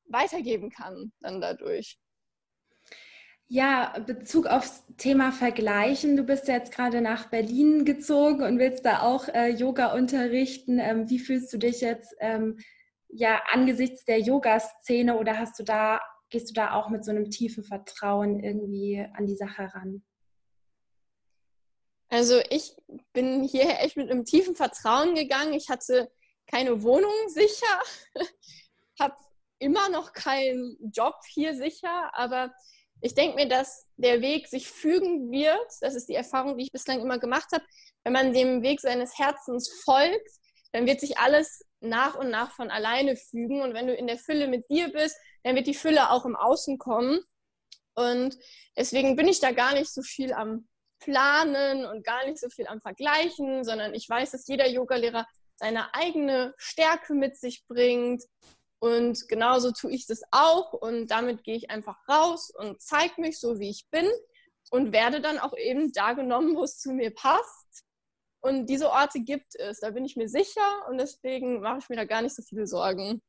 weitergeben 0.06 0.70
kann 0.70 1.12
dann 1.20 1.40
dadurch. 1.40 1.98
Ja, 3.48 3.98
Bezug 4.06 4.46
aufs 4.46 4.84
Thema 4.96 5.30
Vergleichen. 5.30 6.16
Du 6.16 6.24
bist 6.24 6.48
ja 6.48 6.54
jetzt 6.54 6.72
gerade 6.72 7.00
nach 7.00 7.28
Berlin 7.28 7.84
gezogen 7.84 8.42
und 8.42 8.58
willst 8.58 8.86
da 8.86 9.02
auch 9.02 9.28
äh, 9.28 9.48
Yoga 9.48 9.92
unterrichten. 9.92 10.78
Ähm, 10.78 11.10
wie 11.10 11.18
fühlst 11.18 11.52
du 11.52 11.58
dich 11.58 11.82
jetzt 11.82 12.14
ähm, 12.20 12.58
ja 13.08 13.42
angesichts 13.52 14.04
der 14.06 14.20
Yoga-Szene 14.20 15.18
oder 15.18 15.38
hast 15.38 15.58
du 15.58 15.62
da, 15.62 16.00
gehst 16.30 16.50
du 16.50 16.54
da 16.54 16.72
auch 16.72 16.88
mit 16.88 17.04
so 17.04 17.10
einem 17.10 17.30
tiefen 17.30 17.64
Vertrauen 17.64 18.40
irgendwie 18.40 19.06
an 19.12 19.26
die 19.26 19.36
Sache 19.36 19.74
ran? 19.74 20.02
Also 22.08 22.40
ich 22.48 22.76
bin 23.12 23.42
hierher 23.42 23.80
echt 23.84 23.96
mit 23.98 24.10
einem 24.10 24.24
tiefen 24.24 24.56
Vertrauen 24.56 25.14
gegangen. 25.14 25.52
Ich 25.52 25.68
hatte 25.68 26.10
keine 26.46 26.82
Wohnung 26.82 27.12
sicher, 27.28 27.80
habe 29.00 29.16
immer 29.58 29.90
noch 29.90 30.12
keinen 30.12 30.78
Job 30.94 31.16
hier 31.28 31.54
sicher, 31.54 32.10
aber 32.14 32.54
ich 33.00 33.14
denke 33.14 33.36
mir, 33.36 33.48
dass 33.48 33.86
der 33.96 34.20
Weg 34.20 34.48
sich 34.48 34.68
fügen 34.68 35.30
wird. 35.30 35.68
Das 35.80 35.94
ist 35.94 36.08
die 36.08 36.14
Erfahrung, 36.14 36.56
die 36.56 36.64
ich 36.64 36.72
bislang 36.72 37.00
immer 37.00 37.18
gemacht 37.18 37.48
habe. 37.52 37.64
Wenn 38.02 38.12
man 38.12 38.32
dem 38.32 38.62
Weg 38.62 38.80
seines 38.80 39.18
Herzens 39.18 39.70
folgt, 39.84 40.30
dann 40.72 40.86
wird 40.86 41.00
sich 41.00 41.18
alles 41.18 41.64
nach 41.80 42.16
und 42.16 42.30
nach 42.30 42.50
von 42.52 42.70
alleine 42.70 43.16
fügen. 43.16 43.62
Und 43.62 43.74
wenn 43.74 43.86
du 43.86 43.94
in 43.94 44.06
der 44.06 44.18
Fülle 44.18 44.48
mit 44.48 44.68
dir 44.70 44.90
bist, 44.90 45.16
dann 45.42 45.54
wird 45.54 45.66
die 45.66 45.74
Fülle 45.74 46.10
auch 46.10 46.24
im 46.24 46.36
Außen 46.36 46.78
kommen. 46.78 47.20
Und 47.94 48.36
deswegen 48.76 49.16
bin 49.16 49.28
ich 49.28 49.40
da 49.40 49.52
gar 49.52 49.74
nicht 49.74 49.92
so 49.92 50.02
viel 50.02 50.32
am 50.32 50.66
Planen 50.98 51.84
und 51.84 52.04
gar 52.04 52.24
nicht 52.26 52.40
so 52.40 52.48
viel 52.48 52.66
am 52.66 52.80
Vergleichen, 52.80 53.64
sondern 53.64 53.94
ich 53.94 54.08
weiß, 54.08 54.32
dass 54.32 54.48
jeder 54.48 54.68
Yogalehrer 54.68 55.26
seine 55.56 55.94
eigene 55.94 56.54
Stärke 56.56 57.14
mit 57.14 57.36
sich 57.36 57.64
bringt 57.68 58.22
und 58.84 59.28
genauso 59.28 59.72
tue 59.72 59.92
ich 59.92 60.06
das 60.06 60.20
auch 60.30 60.74
und 60.74 61.06
damit 61.06 61.42
gehe 61.42 61.56
ich 61.56 61.70
einfach 61.70 61.96
raus 62.06 62.50
und 62.50 62.82
zeige 62.82 63.18
mich 63.18 63.40
so, 63.40 63.58
wie 63.58 63.70
ich 63.70 63.88
bin 63.90 64.06
und 64.70 64.92
werde 64.92 65.22
dann 65.22 65.38
auch 65.38 65.56
eben 65.56 65.90
da 65.92 66.12
genommen, 66.12 66.54
wo 66.54 66.64
es 66.64 66.80
zu 66.80 66.92
mir 66.92 67.10
passt. 67.10 67.86
Und 68.42 68.66
diese 68.66 68.90
Orte 68.90 69.20
gibt 69.20 69.56
es, 69.58 69.80
da 69.80 69.88
bin 69.88 70.04
ich 70.04 70.16
mir 70.16 70.28
sicher 70.28 70.86
und 70.90 70.98
deswegen 70.98 71.60
mache 71.60 71.78
ich 71.78 71.88
mir 71.88 71.96
da 71.96 72.04
gar 72.04 72.20
nicht 72.20 72.34
so 72.34 72.42
viele 72.42 72.66
Sorgen. 72.66 73.22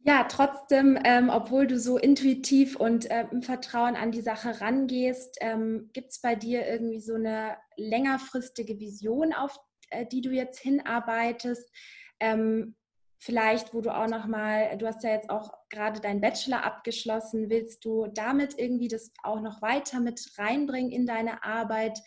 Ja, 0.00 0.24
trotzdem, 0.24 0.98
ähm, 1.04 1.30
obwohl 1.30 1.66
du 1.66 1.78
so 1.78 1.96
intuitiv 1.96 2.76
und 2.76 3.10
äh, 3.10 3.26
im 3.32 3.42
Vertrauen 3.42 3.96
an 3.96 4.12
die 4.12 4.20
Sache 4.20 4.60
rangehst, 4.60 5.38
ähm, 5.40 5.88
gibt 5.94 6.10
es 6.10 6.20
bei 6.20 6.34
dir 6.34 6.66
irgendwie 6.66 7.00
so 7.00 7.14
eine 7.14 7.56
längerfristige 7.78 8.78
Vision, 8.78 9.32
auf 9.32 9.58
äh, 9.88 10.04
die 10.04 10.20
du 10.20 10.28
jetzt 10.28 10.58
hinarbeitest? 10.58 11.72
Ähm, 12.20 12.74
vielleicht, 13.18 13.74
wo 13.74 13.80
du 13.80 13.94
auch 13.94 14.06
noch 14.06 14.26
mal, 14.26 14.76
du 14.78 14.86
hast 14.86 15.02
ja 15.02 15.10
jetzt 15.10 15.28
auch 15.28 15.52
gerade 15.68 16.00
deinen 16.00 16.20
Bachelor 16.20 16.64
abgeschlossen, 16.64 17.50
willst 17.50 17.84
du 17.84 18.06
damit 18.06 18.58
irgendwie 18.58 18.88
das 18.88 19.12
auch 19.22 19.40
noch 19.40 19.60
weiter 19.60 20.00
mit 20.00 20.20
reinbringen 20.38 20.92
in 20.92 21.06
deine 21.06 21.42
Arbeit? 21.42 21.98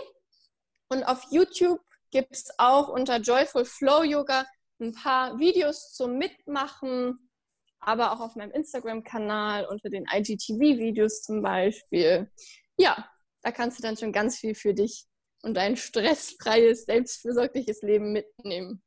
Und 0.89 1.05
auf 1.05 1.25
YouTube 1.31 1.81
gibt 2.11 2.37
es 2.37 2.51
auch 2.59 2.91
unter 2.91 3.17
Joyful 3.17 3.65
Flow 3.65 4.03
Yoga 4.03 4.47
ein 4.79 4.93
paar 4.93 5.39
Videos 5.39 5.95
zum 5.95 6.19
Mitmachen, 6.19 7.31
aber 7.79 8.13
auch 8.13 8.21
auf 8.21 8.37
meinem 8.37 8.51
Instagram-Kanal 8.51 9.65
unter 9.65 9.89
den 9.89 10.05
IGTV-Videos 10.05 11.23
zum 11.23 11.41
Beispiel. 11.41 12.31
Ja, 12.77 13.11
da 13.41 13.51
kannst 13.51 13.79
du 13.79 13.83
dann 13.83 13.97
schon 13.97 14.13
ganz 14.13 14.37
viel 14.37 14.55
für 14.55 14.75
dich 14.75 15.07
und 15.41 15.55
dein 15.55 15.79
stressfreies, 15.79 16.85
selbstfürsorgliches 16.85 17.81
Leben 17.81 18.13
mitnehmen. 18.13 18.83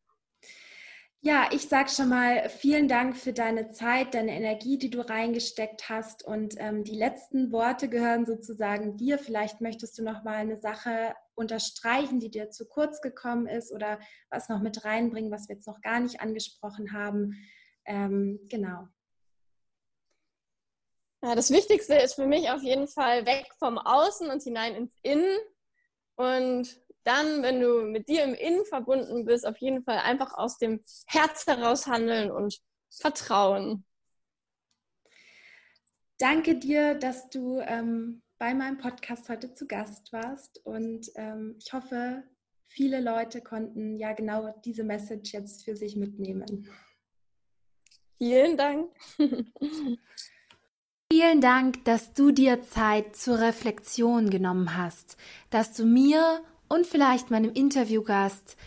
Ja, 1.26 1.50
ich 1.52 1.68
sage 1.70 1.90
schon 1.90 2.10
mal 2.10 2.50
vielen 2.50 2.88
Dank 2.88 3.18
für 3.18 3.34
deine 3.34 3.72
Zeit, 3.72 4.14
deine 4.14 4.34
Energie, 4.34 4.78
die 4.78 4.92
du 4.92 5.02
reingesteckt 5.02 5.90
hast. 5.90 6.24
Und 6.24 6.54
ähm, 6.60 6.84
die 6.84 6.96
letzten 6.96 7.52
Worte 7.52 7.90
gehören 7.90 8.28
sozusagen 8.28 8.96
dir. 8.96 9.18
Vielleicht 9.18 9.60
möchtest 9.60 9.98
du 9.98 10.04
noch 10.04 10.24
mal 10.24 10.36
eine 10.36 10.58
Sache 10.58 11.16
unterstreichen, 11.34 12.20
die 12.20 12.30
dir 12.30 12.52
zu 12.52 12.68
kurz 12.68 13.02
gekommen 13.02 13.48
ist 13.48 13.72
oder 13.72 14.00
was 14.30 14.50
noch 14.50 14.62
mit 14.62 14.86
reinbringen, 14.86 15.32
was 15.32 15.50
wir 15.50 15.56
jetzt 15.56 15.66
noch 15.66 15.82
gar 15.82 16.00
nicht 16.00 16.22
angesprochen 16.22 16.94
haben. 16.94 17.34
Ähm, 17.86 18.40
genau. 18.48 18.88
Ja, 21.24 21.34
das 21.34 21.50
Wichtigste 21.50 21.96
ist 21.96 22.14
für 22.14 22.28
mich 22.28 22.52
auf 22.52 22.62
jeden 22.62 22.88
Fall 22.88 23.26
weg 23.26 23.48
vom 23.58 23.80
Außen 23.80 24.30
und 24.30 24.44
hinein 24.44 24.76
ins 24.76 24.96
Innen. 25.02 25.40
Und 26.18 26.85
dann, 27.06 27.44
wenn 27.44 27.62
du 27.62 27.84
mit 27.84 28.10
dir 28.10 28.24
im 28.24 28.34
Innen 28.34 28.66
verbunden 28.66 29.26
bist, 29.26 29.46
auf 29.46 29.58
jeden 29.58 29.84
Fall 29.84 30.00
einfach 30.00 30.34
aus 30.34 30.58
dem 30.58 30.82
Herz 31.08 31.48
heraus 31.48 31.88
handeln 31.88 32.32
und 32.32 32.60
vertrauen. 32.90 33.86
Danke 36.18 36.56
dir, 36.58 36.96
dass 36.96 37.30
du 37.30 37.60
ähm, 37.60 38.22
bei 38.38 38.54
meinem 38.54 38.78
Podcast 38.78 39.30
heute 39.30 39.54
zu 39.54 39.68
Gast 39.68 40.12
warst 40.14 40.66
und 40.66 41.10
ähm, 41.16 41.56
ich 41.60 41.74
hoffe, 41.74 42.24
viele 42.68 43.02
Leute 43.02 43.42
konnten 43.42 43.98
ja 43.98 44.14
genau 44.14 44.54
diese 44.64 44.84
Message 44.84 45.34
jetzt 45.34 45.66
für 45.66 45.76
sich 45.76 45.96
mitnehmen. 45.96 46.70
Vielen 48.18 48.58
Dank. 48.58 48.92
Vielen 51.12 51.40
Dank, 51.40 51.86
dass 51.86 52.14
du 52.14 52.32
dir 52.32 52.64
Zeit 52.64 53.16
zur 53.16 53.40
Reflexion 53.40 54.30
genommen 54.30 54.76
hast, 54.76 55.18
dass 55.50 55.74
du 55.74 55.86
mir 55.86 56.42
und 56.76 56.86
vielleicht 56.86 57.32
meinem 57.32 57.54
Interviewgast 57.54 58.58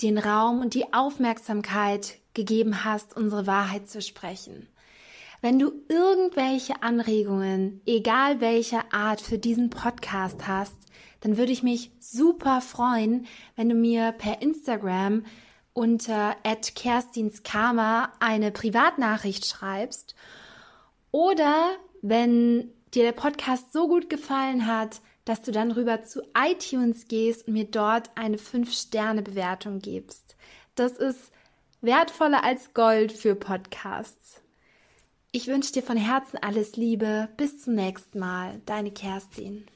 den 0.00 0.16
Raum 0.16 0.62
und 0.62 0.72
die 0.72 0.94
Aufmerksamkeit 0.94 2.16
gegeben 2.32 2.84
hast, 2.84 3.14
unsere 3.14 3.46
Wahrheit 3.46 3.86
zu 3.86 4.00
sprechen. 4.00 4.66
Wenn 5.42 5.58
du 5.58 5.70
irgendwelche 5.88 6.82
Anregungen, 6.82 7.82
egal 7.84 8.40
welcher 8.40 8.94
Art, 8.94 9.20
für 9.20 9.38
diesen 9.38 9.68
Podcast 9.68 10.48
hast, 10.48 10.74
dann 11.20 11.36
würde 11.36 11.52
ich 11.52 11.62
mich 11.62 11.90
super 12.00 12.62
freuen, 12.62 13.26
wenn 13.56 13.68
du 13.68 13.74
mir 13.74 14.12
per 14.12 14.40
Instagram 14.40 15.26
unter 15.74 16.34
@kerstinskarma 16.74 18.10
eine 18.20 18.52
Privatnachricht 18.52 19.44
schreibst 19.46 20.14
oder 21.10 21.68
wenn 22.00 22.72
dir 22.94 23.02
der 23.02 23.12
Podcast 23.12 23.72
so 23.72 23.86
gut 23.86 24.08
gefallen 24.08 24.66
hat, 24.66 25.02
dass 25.28 25.42
du 25.42 25.52
dann 25.52 25.70
rüber 25.70 26.02
zu 26.02 26.22
iTunes 26.34 27.06
gehst 27.06 27.46
und 27.46 27.52
mir 27.52 27.66
dort 27.66 28.10
eine 28.16 28.38
5-Sterne-Bewertung 28.38 29.80
gibst. 29.80 30.36
Das 30.74 30.92
ist 30.92 31.32
wertvoller 31.82 32.44
als 32.44 32.72
Gold 32.72 33.12
für 33.12 33.34
Podcasts. 33.34 34.40
Ich 35.30 35.46
wünsche 35.46 35.74
dir 35.74 35.82
von 35.82 35.98
Herzen 35.98 36.38
alles 36.40 36.76
Liebe. 36.76 37.28
Bis 37.36 37.60
zum 37.60 37.74
nächsten 37.74 38.18
Mal. 38.18 38.62
Deine 38.64 38.90
Kerstin. 38.90 39.66